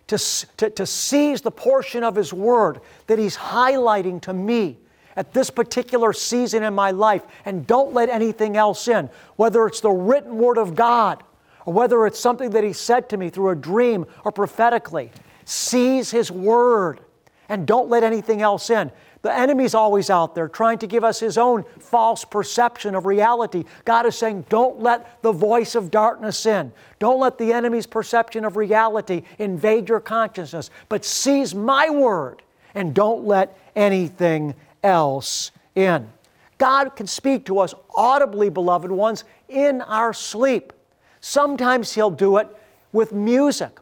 To, 0.07 0.17
to, 0.57 0.69
to 0.71 0.85
seize 0.85 1.41
the 1.41 1.51
portion 1.51 2.03
of 2.03 2.15
His 2.15 2.33
Word 2.33 2.81
that 3.07 3.17
He's 3.17 3.37
highlighting 3.37 4.21
to 4.23 4.33
me 4.33 4.77
at 5.15 5.33
this 5.33 5.49
particular 5.49 6.13
season 6.13 6.63
in 6.63 6.73
my 6.73 6.91
life 6.91 7.23
and 7.45 7.67
don't 7.67 7.93
let 7.93 8.09
anything 8.09 8.57
else 8.57 8.87
in, 8.87 9.09
whether 9.35 9.65
it's 9.67 9.81
the 9.81 9.89
written 9.89 10.37
Word 10.37 10.57
of 10.57 10.75
God 10.75 11.23
or 11.65 11.73
whether 11.73 12.05
it's 12.05 12.19
something 12.19 12.51
that 12.51 12.63
He 12.63 12.73
said 12.73 13.09
to 13.09 13.17
me 13.17 13.29
through 13.29 13.49
a 13.49 13.55
dream 13.55 14.05
or 14.23 14.31
prophetically. 14.31 15.11
Seize 15.45 16.11
His 16.11 16.31
Word 16.31 17.01
and 17.49 17.67
don't 17.67 17.89
let 17.89 18.03
anything 18.03 18.41
else 18.41 18.69
in. 18.69 18.91
The 19.23 19.33
enemy's 19.33 19.75
always 19.75 20.09
out 20.09 20.33
there 20.33 20.47
trying 20.47 20.79
to 20.79 20.87
give 20.87 21.03
us 21.03 21.19
his 21.19 21.37
own 21.37 21.63
false 21.79 22.25
perception 22.25 22.95
of 22.95 23.05
reality. 23.05 23.65
God 23.85 24.05
is 24.07 24.15
saying, 24.15 24.45
don't 24.49 24.79
let 24.79 25.21
the 25.21 25.31
voice 25.31 25.75
of 25.75 25.91
darkness 25.91 26.45
in. 26.45 26.71
Don't 26.97 27.19
let 27.19 27.37
the 27.37 27.53
enemy's 27.53 27.85
perception 27.85 28.45
of 28.45 28.57
reality 28.57 29.21
invade 29.37 29.89
your 29.89 29.99
consciousness, 29.99 30.71
but 30.89 31.05
seize 31.05 31.53
my 31.53 31.89
word 31.89 32.41
and 32.73 32.95
don't 32.95 33.25
let 33.25 33.57
anything 33.75 34.55
else 34.83 35.51
in. 35.75 36.09
God 36.57 36.95
can 36.95 37.07
speak 37.07 37.45
to 37.45 37.59
us 37.59 37.73
audibly, 37.95 38.49
beloved 38.49 38.91
ones, 38.91 39.23
in 39.49 39.81
our 39.81 40.13
sleep. 40.13 40.73
Sometimes 41.19 41.93
He'll 41.93 42.11
do 42.11 42.37
it 42.37 42.47
with 42.91 43.11
music. 43.13 43.79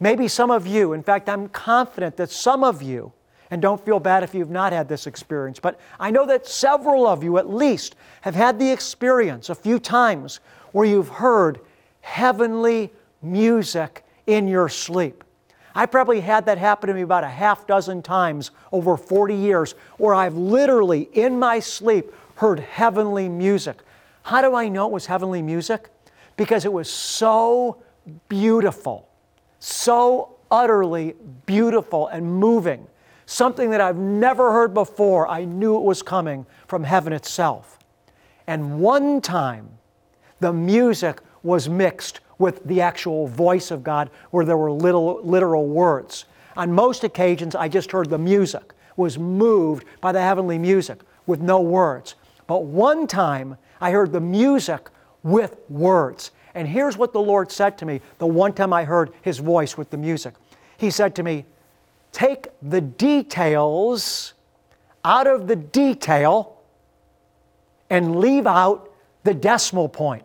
Maybe 0.00 0.28
some 0.28 0.50
of 0.50 0.66
you, 0.66 0.94
in 0.94 1.02
fact, 1.02 1.28
I'm 1.28 1.48
confident 1.48 2.16
that 2.16 2.30
some 2.30 2.64
of 2.64 2.82
you, 2.82 3.12
and 3.50 3.60
don't 3.60 3.84
feel 3.84 4.00
bad 4.00 4.22
if 4.22 4.34
you've 4.34 4.50
not 4.50 4.72
had 4.72 4.88
this 4.88 5.06
experience, 5.06 5.60
but 5.60 5.78
I 6.00 6.10
know 6.10 6.26
that 6.26 6.46
several 6.46 7.06
of 7.06 7.22
you 7.22 7.38
at 7.38 7.52
least 7.52 7.96
have 8.22 8.34
had 8.34 8.58
the 8.58 8.70
experience 8.70 9.50
a 9.50 9.54
few 9.54 9.78
times 9.78 10.40
where 10.72 10.86
you've 10.86 11.08
heard 11.08 11.60
heavenly 12.00 12.90
music 13.20 14.04
in 14.26 14.48
your 14.48 14.68
sleep. 14.68 15.22
I 15.74 15.86
probably 15.86 16.20
had 16.20 16.46
that 16.46 16.58
happen 16.58 16.88
to 16.88 16.94
me 16.94 17.02
about 17.02 17.24
a 17.24 17.28
half 17.28 17.66
dozen 17.66 18.02
times 18.02 18.50
over 18.72 18.96
40 18.96 19.34
years 19.34 19.74
where 19.98 20.14
I've 20.14 20.36
literally 20.36 21.08
in 21.12 21.38
my 21.38 21.60
sleep 21.60 22.12
heard 22.36 22.60
heavenly 22.60 23.28
music. 23.28 23.78
How 24.22 24.42
do 24.42 24.54
I 24.54 24.68
know 24.68 24.86
it 24.86 24.92
was 24.92 25.06
heavenly 25.06 25.42
music? 25.42 25.88
Because 26.36 26.64
it 26.64 26.72
was 26.72 26.90
so 26.90 27.82
beautiful, 28.28 29.08
so 29.58 30.36
utterly 30.50 31.14
beautiful 31.46 32.08
and 32.08 32.26
moving. 32.26 32.86
Something 33.26 33.70
that 33.70 33.80
I've 33.80 33.96
never 33.96 34.52
heard 34.52 34.74
before. 34.74 35.26
I 35.28 35.44
knew 35.44 35.76
it 35.76 35.82
was 35.82 36.02
coming 36.02 36.44
from 36.66 36.84
heaven 36.84 37.12
itself. 37.12 37.78
And 38.46 38.80
one 38.80 39.20
time, 39.20 39.70
the 40.40 40.52
music 40.52 41.20
was 41.42 41.68
mixed 41.68 42.20
with 42.42 42.64
the 42.64 42.80
actual 42.80 43.28
voice 43.28 43.70
of 43.70 43.84
God 43.84 44.10
where 44.32 44.44
there 44.44 44.56
were 44.56 44.72
little, 44.72 45.20
literal 45.22 45.68
words. 45.68 46.24
On 46.56 46.72
most 46.72 47.04
occasions, 47.04 47.54
I 47.54 47.68
just 47.68 47.92
heard 47.92 48.10
the 48.10 48.18
music, 48.18 48.72
was 48.96 49.16
moved 49.16 49.86
by 50.00 50.10
the 50.10 50.20
heavenly 50.20 50.58
music 50.58 50.98
with 51.24 51.40
no 51.40 51.60
words. 51.60 52.16
But 52.48 52.64
one 52.64 53.06
time, 53.06 53.56
I 53.80 53.92
heard 53.92 54.10
the 54.10 54.20
music 54.20 54.90
with 55.22 55.56
words. 55.68 56.32
And 56.54 56.66
here's 56.66 56.96
what 56.98 57.12
the 57.12 57.20
Lord 57.20 57.52
said 57.52 57.78
to 57.78 57.86
me 57.86 58.00
the 58.18 58.26
one 58.26 58.52
time 58.52 58.72
I 58.72 58.82
heard 58.82 59.12
His 59.22 59.38
voice 59.38 59.78
with 59.78 59.90
the 59.90 59.96
music. 59.96 60.34
He 60.76 60.90
said 60.90 61.14
to 61.14 61.22
me, 61.22 61.44
Take 62.10 62.48
the 62.60 62.80
details 62.80 64.34
out 65.04 65.28
of 65.28 65.46
the 65.46 65.56
detail 65.56 66.58
and 67.88 68.16
leave 68.16 68.48
out 68.48 68.90
the 69.22 69.32
decimal 69.32 69.88
point. 69.88 70.24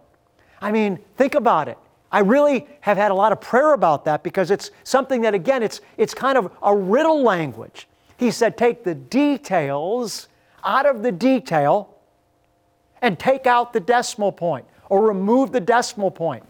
I 0.60 0.72
mean, 0.72 0.98
think 1.16 1.36
about 1.36 1.68
it. 1.68 1.78
I 2.12 2.20
really 2.20 2.68
have 2.82 2.98
had 2.98 3.12
a 3.12 3.14
lot 3.14 3.32
of 3.32 3.42
prayer 3.42 3.74
about 3.74 4.06
that 4.06 4.24
because 4.24 4.50
it's 4.52 4.72
something 4.84 5.22
that, 5.22 5.34
again, 5.34 5.62
it's, 5.62 5.82
it's 5.98 6.14
kind 6.14 6.38
of 6.38 6.52
a 6.62 6.76
riddle 6.76 7.22
language. 7.22 7.88
He 8.18 8.32
said, 8.32 8.58
take 8.58 8.84
the 8.84 8.96
details 8.96 10.28
out 10.64 10.86
of 10.86 11.04
the 11.04 11.12
detail 11.12 11.96
and 13.02 13.20
take 13.20 13.46
out 13.46 13.74
the 13.74 13.80
decimal 13.80 14.32
point 14.32 14.66
or 14.90 15.06
remove 15.06 15.52
the 15.52 15.60
decimal 15.60 16.12
point. 16.12 16.44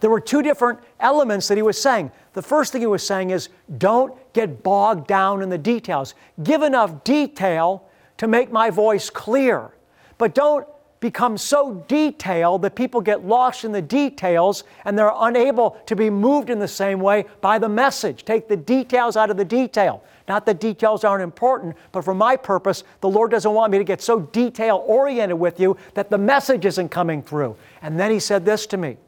There 0.00 0.10
were 0.10 0.20
two 0.20 0.42
different 0.42 0.78
elements 1.00 1.48
that 1.48 1.56
he 1.56 1.62
was 1.62 1.80
saying. 1.80 2.10
The 2.32 2.42
first 2.42 2.72
thing 2.72 2.80
he 2.80 2.86
was 2.86 3.06
saying 3.06 3.30
is 3.30 3.48
don't 3.78 4.14
get 4.32 4.62
bogged 4.62 5.06
down 5.06 5.42
in 5.42 5.48
the 5.48 5.58
details. 5.58 6.14
Give 6.42 6.62
enough 6.62 7.04
detail 7.04 7.84
to 8.18 8.28
make 8.28 8.52
my 8.52 8.70
voice 8.70 9.10
clear, 9.10 9.70
but 10.18 10.34
don't 10.34 10.66
become 11.00 11.38
so 11.38 11.84
detailed 11.88 12.62
that 12.62 12.74
people 12.74 13.00
get 13.00 13.24
lost 13.24 13.64
in 13.64 13.72
the 13.72 13.82
details 13.82 14.64
and 14.84 14.98
they're 14.98 15.12
unable 15.14 15.70
to 15.86 15.94
be 15.94 16.10
moved 16.10 16.50
in 16.50 16.58
the 16.58 16.68
same 16.68 17.00
way 17.00 17.24
by 17.40 17.58
the 17.58 17.68
message. 17.68 18.24
Take 18.24 18.48
the 18.48 18.56
details 18.56 19.16
out 19.16 19.30
of 19.30 19.36
the 19.36 19.44
detail. 19.44 20.02
Not 20.28 20.44
that 20.46 20.60
details 20.60 21.04
aren't 21.04 21.22
important, 21.22 21.76
but 21.92 22.04
for 22.04 22.14
my 22.14 22.36
purpose, 22.36 22.84
the 23.00 23.08
Lord 23.08 23.30
doesn't 23.30 23.52
want 23.52 23.72
me 23.72 23.78
to 23.78 23.84
get 23.84 24.02
so 24.02 24.20
detail 24.20 24.84
oriented 24.86 25.38
with 25.38 25.58
you 25.58 25.76
that 25.94 26.10
the 26.10 26.18
message 26.18 26.66
isn't 26.66 26.90
coming 26.90 27.22
through. 27.22 27.56
And 27.80 27.98
then 27.98 28.10
He 28.10 28.20
said 28.20 28.44
this 28.44 28.66
to 28.66 28.76
me 28.76 28.98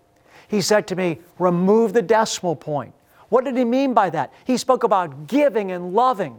He 0.49 0.61
said 0.61 0.87
to 0.89 0.97
me, 0.97 1.19
Remove 1.39 1.93
the 1.93 2.03
decimal 2.03 2.57
point. 2.57 2.95
What 3.29 3.45
did 3.45 3.57
He 3.57 3.65
mean 3.65 3.95
by 3.95 4.11
that? 4.11 4.33
He 4.45 4.57
spoke 4.57 4.83
about 4.83 5.27
giving 5.27 5.73
and 5.73 5.93
loving. 5.93 6.39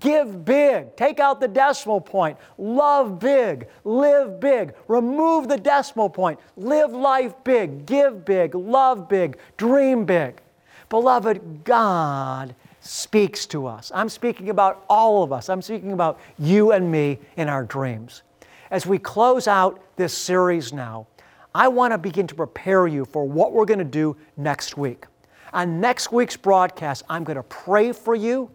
Give 0.00 0.44
big. 0.44 0.96
Take 0.96 1.20
out 1.20 1.40
the 1.40 1.48
decimal 1.48 2.00
point. 2.00 2.36
Love 2.58 3.20
big. 3.20 3.68
Live 3.84 4.40
big. 4.40 4.74
Remove 4.88 5.48
the 5.48 5.56
decimal 5.56 6.10
point. 6.10 6.40
Live 6.56 6.92
life 6.92 7.34
big. 7.44 7.86
Give 7.86 8.24
big. 8.24 8.54
Love 8.54 9.08
big. 9.08 9.38
Dream 9.56 10.04
big. 10.04 10.40
Beloved, 10.88 11.64
God 11.64 12.54
speaks 12.80 13.46
to 13.46 13.66
us. 13.66 13.92
I'm 13.94 14.08
speaking 14.08 14.50
about 14.50 14.84
all 14.88 15.22
of 15.22 15.32
us. 15.32 15.48
I'm 15.48 15.62
speaking 15.62 15.92
about 15.92 16.20
you 16.38 16.72
and 16.72 16.90
me 16.90 17.18
in 17.36 17.48
our 17.48 17.64
dreams. 17.64 18.22
As 18.70 18.86
we 18.86 18.98
close 18.98 19.46
out 19.46 19.80
this 19.96 20.12
series 20.16 20.72
now, 20.72 21.06
I 21.54 21.68
want 21.68 21.92
to 21.92 21.98
begin 21.98 22.26
to 22.26 22.34
prepare 22.34 22.86
you 22.86 23.04
for 23.04 23.24
what 23.24 23.52
we're 23.52 23.64
going 23.64 23.78
to 23.78 23.84
do 23.84 24.16
next 24.36 24.76
week. 24.76 25.06
On 25.52 25.80
next 25.80 26.12
week's 26.12 26.36
broadcast, 26.36 27.04
I'm 27.08 27.24
going 27.24 27.36
to 27.36 27.42
pray 27.44 27.92
for 27.92 28.14
you 28.14 28.50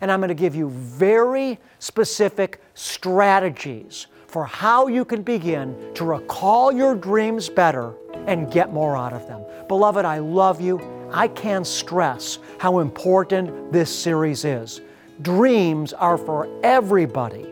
and 0.00 0.10
I'm 0.10 0.20
going 0.20 0.28
to 0.28 0.34
give 0.34 0.54
you 0.54 0.70
very 0.70 1.58
specific 1.78 2.60
strategies 2.74 4.06
for 4.26 4.44
how 4.44 4.86
you 4.86 5.04
can 5.04 5.22
begin 5.22 5.74
to 5.94 6.04
recall 6.04 6.70
your 6.70 6.94
dreams 6.94 7.48
better 7.48 7.94
and 8.26 8.52
get 8.52 8.72
more 8.72 8.96
out 8.96 9.12
of 9.12 9.26
them. 9.26 9.42
Beloved, 9.68 10.04
I 10.04 10.18
love 10.18 10.60
you. 10.60 10.80
I 11.12 11.28
can't 11.28 11.66
stress 11.66 12.38
how 12.58 12.80
important 12.80 13.72
this 13.72 13.94
series 13.94 14.44
is. 14.44 14.82
Dreams 15.22 15.92
are 15.94 16.18
for 16.18 16.48
everybody. 16.62 17.46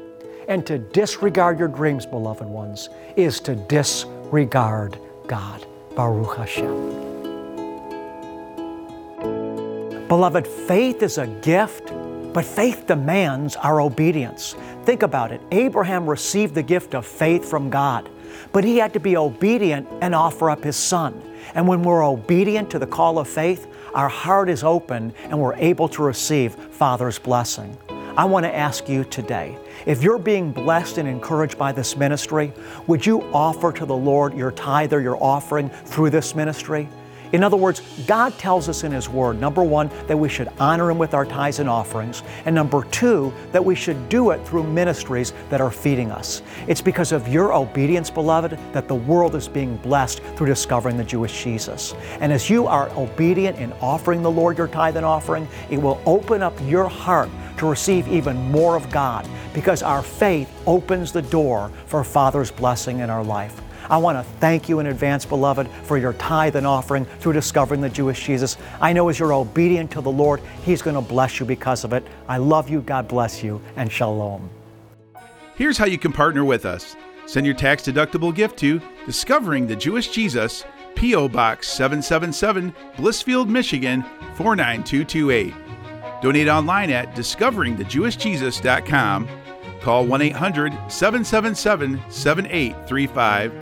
And 0.48 0.64
to 0.66 0.78
disregard 0.78 1.58
your 1.58 1.68
dreams, 1.68 2.06
beloved 2.06 2.46
ones, 2.46 2.88
is 3.16 3.40
to 3.40 3.56
disregard 3.56 4.98
God. 5.26 5.66
Baruch 5.96 6.36
Hashem. 6.36 7.06
Beloved, 10.08 10.46
faith 10.46 11.02
is 11.02 11.18
a 11.18 11.26
gift 11.26 11.90
but 12.36 12.44
faith 12.44 12.86
demands 12.86 13.56
our 13.56 13.80
obedience. 13.80 14.56
Think 14.84 15.02
about 15.02 15.32
it. 15.32 15.40
Abraham 15.52 16.06
received 16.06 16.54
the 16.54 16.62
gift 16.62 16.94
of 16.94 17.06
faith 17.06 17.42
from 17.48 17.70
God, 17.70 18.10
but 18.52 18.62
he 18.62 18.76
had 18.76 18.92
to 18.92 19.00
be 19.00 19.16
obedient 19.16 19.88
and 20.02 20.14
offer 20.14 20.50
up 20.50 20.62
his 20.62 20.76
son. 20.76 21.18
And 21.54 21.66
when 21.66 21.82
we're 21.82 22.04
obedient 22.04 22.68
to 22.72 22.78
the 22.78 22.86
call 22.86 23.18
of 23.18 23.26
faith, 23.26 23.66
our 23.94 24.10
heart 24.10 24.50
is 24.50 24.62
open 24.62 25.14
and 25.30 25.40
we're 25.40 25.54
able 25.54 25.88
to 25.88 26.02
receive 26.02 26.54
Father's 26.54 27.18
blessing. 27.18 27.74
I 28.18 28.26
want 28.26 28.44
to 28.44 28.54
ask 28.54 28.86
you 28.86 29.04
today 29.04 29.56
if 29.86 30.02
you're 30.02 30.18
being 30.18 30.52
blessed 30.52 30.98
and 30.98 31.08
encouraged 31.08 31.56
by 31.56 31.72
this 31.72 31.96
ministry, 31.96 32.52
would 32.86 33.06
you 33.06 33.22
offer 33.32 33.72
to 33.72 33.86
the 33.86 33.96
Lord 33.96 34.36
your 34.36 34.50
tithe 34.50 34.92
or 34.92 35.00
your 35.00 35.16
offering 35.22 35.70
through 35.70 36.10
this 36.10 36.34
ministry? 36.34 36.86
In 37.32 37.42
other 37.42 37.56
words, 37.56 37.82
God 38.06 38.36
tells 38.38 38.68
us 38.68 38.84
in 38.84 38.92
His 38.92 39.08
Word, 39.08 39.40
number 39.40 39.62
one, 39.62 39.90
that 40.06 40.16
we 40.16 40.28
should 40.28 40.48
honor 40.58 40.90
Him 40.90 40.98
with 40.98 41.14
our 41.14 41.24
tithes 41.24 41.58
and 41.58 41.68
offerings, 41.68 42.22
and 42.44 42.54
number 42.54 42.84
two, 42.84 43.32
that 43.52 43.64
we 43.64 43.74
should 43.74 44.08
do 44.08 44.30
it 44.30 44.46
through 44.46 44.64
ministries 44.64 45.32
that 45.50 45.60
are 45.60 45.70
feeding 45.70 46.10
us. 46.10 46.42
It's 46.66 46.80
because 46.80 47.12
of 47.12 47.28
your 47.28 47.52
obedience, 47.52 48.10
beloved, 48.10 48.58
that 48.72 48.88
the 48.88 48.94
world 48.94 49.34
is 49.34 49.48
being 49.48 49.76
blessed 49.78 50.20
through 50.36 50.46
discovering 50.46 50.96
the 50.96 51.04
Jewish 51.04 51.42
Jesus. 51.42 51.94
And 52.20 52.32
as 52.32 52.48
you 52.48 52.66
are 52.66 52.90
obedient 52.90 53.58
in 53.58 53.72
offering 53.74 54.22
the 54.22 54.30
Lord 54.30 54.58
your 54.58 54.68
tithe 54.68 54.96
and 54.96 55.06
offering, 55.06 55.48
it 55.70 55.78
will 55.78 56.00
open 56.06 56.42
up 56.42 56.54
your 56.64 56.88
heart 56.88 57.28
to 57.58 57.66
receive 57.66 58.06
even 58.08 58.36
more 58.50 58.76
of 58.76 58.90
God 58.90 59.28
because 59.54 59.82
our 59.82 60.02
faith 60.02 60.50
opens 60.66 61.12
the 61.12 61.22
door 61.22 61.70
for 61.86 62.04
Father's 62.04 62.50
blessing 62.50 63.00
in 63.00 63.10
our 63.10 63.24
life. 63.24 63.60
I 63.88 63.96
want 63.98 64.18
to 64.18 64.24
thank 64.40 64.68
you 64.68 64.80
in 64.80 64.86
advance, 64.86 65.24
beloved, 65.24 65.68
for 65.84 65.98
your 65.98 66.14
tithe 66.14 66.56
and 66.56 66.66
offering 66.66 67.04
through 67.04 67.34
discovering 67.34 67.80
the 67.80 67.88
Jewish 67.88 68.24
Jesus. 68.24 68.56
I 68.80 68.92
know 68.92 69.08
as 69.08 69.18
you're 69.18 69.32
obedient 69.32 69.90
to 69.92 70.00
the 70.00 70.10
Lord, 70.10 70.40
He's 70.64 70.82
going 70.82 70.96
to 70.96 71.00
bless 71.00 71.40
you 71.40 71.46
because 71.46 71.84
of 71.84 71.92
it. 71.92 72.04
I 72.28 72.38
love 72.38 72.68
you, 72.68 72.80
God 72.80 73.08
bless 73.08 73.42
you, 73.42 73.60
and 73.76 73.90
shalom. 73.90 74.50
Here's 75.56 75.78
how 75.78 75.86
you 75.86 75.98
can 75.98 76.12
partner 76.12 76.44
with 76.44 76.66
us. 76.66 76.96
Send 77.26 77.46
your 77.46 77.54
tax 77.54 77.82
deductible 77.82 78.34
gift 78.34 78.58
to 78.58 78.80
Discovering 79.06 79.66
the 79.66 79.76
Jewish 79.76 80.08
Jesus, 80.08 80.64
P.O. 80.96 81.28
Box 81.28 81.68
777, 81.68 82.74
Blissfield, 82.96 83.48
Michigan 83.48 84.02
49228. 84.34 85.54
Donate 86.22 86.48
online 86.48 86.90
at 86.90 87.14
discoveringthejewishjesus.com. 87.14 89.28
Call 89.80 90.06
1 90.06 90.22
800 90.22 90.72
777 90.90 92.02
7835 92.08 93.52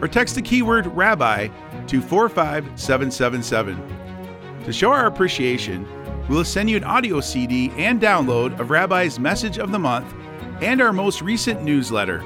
or 0.00 0.08
text 0.08 0.34
the 0.34 0.42
keyword 0.42 0.86
Rabbi 0.86 1.48
to 1.86 2.00
45777. 2.00 4.64
To 4.64 4.72
show 4.72 4.90
our 4.90 5.06
appreciation, 5.06 5.86
we 6.28 6.36
will 6.36 6.44
send 6.44 6.70
you 6.70 6.76
an 6.76 6.84
audio 6.84 7.20
CD 7.20 7.70
and 7.76 8.00
download 8.00 8.58
of 8.60 8.70
Rabbi's 8.70 9.18
Message 9.18 9.58
of 9.58 9.72
the 9.72 9.78
Month 9.78 10.14
and 10.60 10.80
our 10.80 10.92
most 10.92 11.22
recent 11.22 11.62
newsletter. 11.62 12.24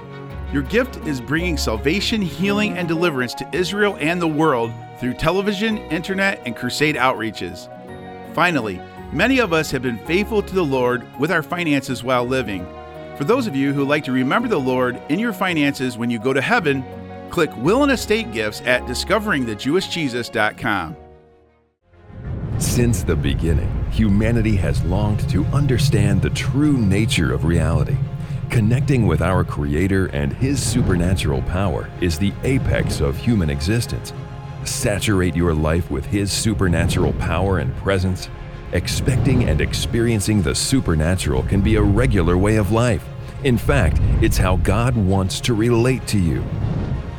Your 0.53 0.63
gift 0.63 0.97
is 1.07 1.21
bringing 1.21 1.57
salvation, 1.57 2.23
healing, 2.23 2.77
and 2.77 2.87
deliverance 2.87 3.35
to 3.35 3.57
Israel 3.57 3.97
and 3.99 4.21
the 4.21 4.29
world 4.29 4.73
through 5.01 5.15
television, 5.15 5.79
internet, 5.79 6.41
and 6.47 6.55
crusade 6.55 6.97
outreaches. 6.97 7.69
Finally, 8.35 8.81
many 9.13 9.39
of 9.39 9.53
us 9.53 9.71
have 9.71 9.83
been 9.83 10.05
faithful 10.07 10.43
to 10.43 10.55
the 10.55 10.65
Lord 10.65 11.07
with 11.19 11.31
our 11.31 11.43
finances 11.43 12.05
while 12.05 12.25
living. 12.25 12.67
For 13.17 13.25
those 13.25 13.47
of 13.47 13.57
you 13.57 13.73
who 13.73 13.85
like 13.85 14.05
to 14.05 14.13
remember 14.13 14.49
the 14.49 14.59
Lord 14.59 15.01
in 15.09 15.19
your 15.19 15.33
finances 15.33 15.97
when 15.97 16.11
you 16.11 16.19
go 16.19 16.33
to 16.33 16.41
heaven, 16.41 16.85
click 17.31 17.51
Will 17.57 17.83
and 17.83 17.93
Estate 17.93 18.33
Gifts 18.33 18.63
at 18.65 18.83
discoveringthejewishjesus.com. 18.83 20.97
Since 22.59 23.03
the 23.03 23.17
beginning, 23.17 23.85
humanity 23.91 24.55
has 24.57 24.83
longed 24.85 25.29
to 25.31 25.45
understand 25.47 26.23
the 26.23 26.31
true 26.31 26.79
nature 26.79 27.33
of 27.33 27.45
reality. 27.45 27.97
Connecting 28.49 29.07
with 29.07 29.21
our 29.21 29.43
Creator 29.43 30.07
and 30.07 30.33
His 30.33 30.63
supernatural 30.63 31.43
power 31.43 31.91
is 32.01 32.19
the 32.19 32.33
apex 32.45 33.01
of 33.01 33.17
human 33.17 33.51
existence. 33.51 34.13
Saturate 34.65 35.35
your 35.35 35.53
life 35.53 35.91
with 35.91 36.07
His 36.07 36.33
supernatural 36.33 37.13
power 37.15 37.59
and 37.59 37.75
presence. 37.79 38.31
Expecting 38.73 39.49
and 39.49 39.61
experiencing 39.61 40.41
the 40.41 40.55
supernatural 40.55 41.43
can 41.43 41.61
be 41.61 41.75
a 41.75 41.83
regular 41.83 42.39
way 42.39 42.57
of 42.57 42.71
life. 42.71 43.05
In 43.43 43.59
fact, 43.59 43.99
it's 44.23 44.39
how 44.39 44.57
God 44.59 44.97
wants 44.97 45.41
to 45.41 45.55
relate 45.55 46.07
to 46.07 46.19
you. 46.19 46.45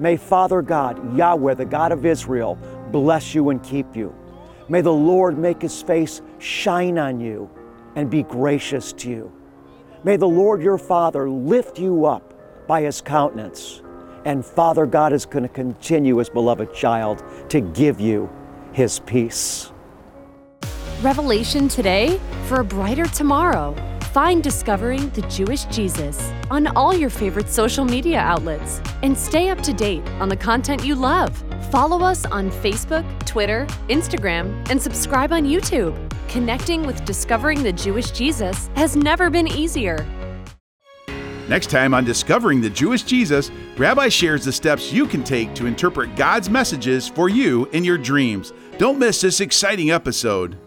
May 0.06 0.18
Father 0.18 0.62
God, 0.62 1.18
Yahweh, 1.18 1.56
the 1.56 1.65
God 1.65 1.91
of 1.91 2.06
Israel, 2.06 2.60
bless 2.91 3.34
you 3.34 3.50
and 3.50 3.63
keep 3.63 3.96
you. 3.96 4.15
May 4.70 4.82
the 4.82 4.94
Lord 4.94 5.36
make 5.36 5.63
his 5.63 5.82
face 5.82 6.22
shine 6.38 7.00
on 7.00 7.20
you 7.20 7.50
and 7.96 8.08
be 8.08 8.22
gracious 8.22 8.94
to 8.94 9.10
you. 9.10 9.32
May 10.04 10.15
the 10.15 10.28
Lord 10.28 10.62
your 10.62 10.78
Father 10.78 11.28
lift 11.28 11.80
you 11.80 12.06
up 12.06 12.68
by 12.68 12.84
his 12.84 13.02
countenance. 13.02 13.82
And 14.26 14.46
Father 14.46 14.86
God 14.86 15.12
is 15.12 15.26
going 15.26 15.41
to 15.41 15.50
continue, 15.50 16.18
his 16.18 16.30
beloved 16.30 16.72
child, 16.72 17.24
to 17.50 17.62
give 17.62 18.00
you 18.00 18.30
his 18.74 19.00
peace. 19.08 19.72
Revelation 21.02 21.68
today 21.68 22.22
for 22.46 22.60
a 22.60 22.63
brighter 22.63 23.08
tomorrow. 23.08 23.74
Find 24.15 24.41
Discovering 24.41 25.10
the 25.10 25.23
Jewish 25.23 25.65
Jesus 25.65 26.32
on 26.49 26.67
all 26.67 26.95
your 26.95 27.10
favorite 27.10 27.49
social 27.49 27.84
media 27.84 28.17
outlets 28.17 28.80
and 29.04 29.17
stay 29.17 29.49
up 29.49 29.60
to 29.63 29.73
date 29.73 30.08
on 30.21 30.30
the 30.30 30.38
content 30.38 30.86
you 30.86 30.95
love. 30.95 31.36
Follow 31.69 31.99
us 31.99 32.25
on 32.28 32.49
Facebook, 32.49 33.04
Twitter, 33.25 33.65
Instagram, 33.89 34.65
and 34.69 34.82
subscribe 34.82 35.34
on 35.34 35.43
YouTube. 35.43 35.93
Connecting 36.30 36.88
with 36.88 37.04
Discovering 37.04 37.62
the 37.62 37.73
Jewish 37.73 38.12
Jesus 38.12 38.69
has 38.78 38.95
never 38.95 39.30
been 39.30 39.49
easier. 39.49 40.08
Next 41.49 41.69
time 41.69 41.93
on 41.93 42.06
Discovering 42.06 42.62
the 42.62 42.69
Jewish 42.69 43.04
Jesus, 43.04 43.51
Rabbi 43.75 44.08
shares 44.08 44.45
the 44.45 44.54
steps 44.54 44.93
you 44.93 45.08
can 45.08 45.25
take 45.25 45.54
to 45.56 45.65
interpret 45.65 46.15
God's 46.15 46.49
messages 46.49 47.10
for 47.10 47.28
you 47.28 47.65
in 47.73 47.84
your 47.84 47.97
dreams. 47.97 48.54
Don't 48.78 48.97
miss 48.97 49.19
this 49.19 49.41
exciting 49.41 49.91
episode. 49.91 50.58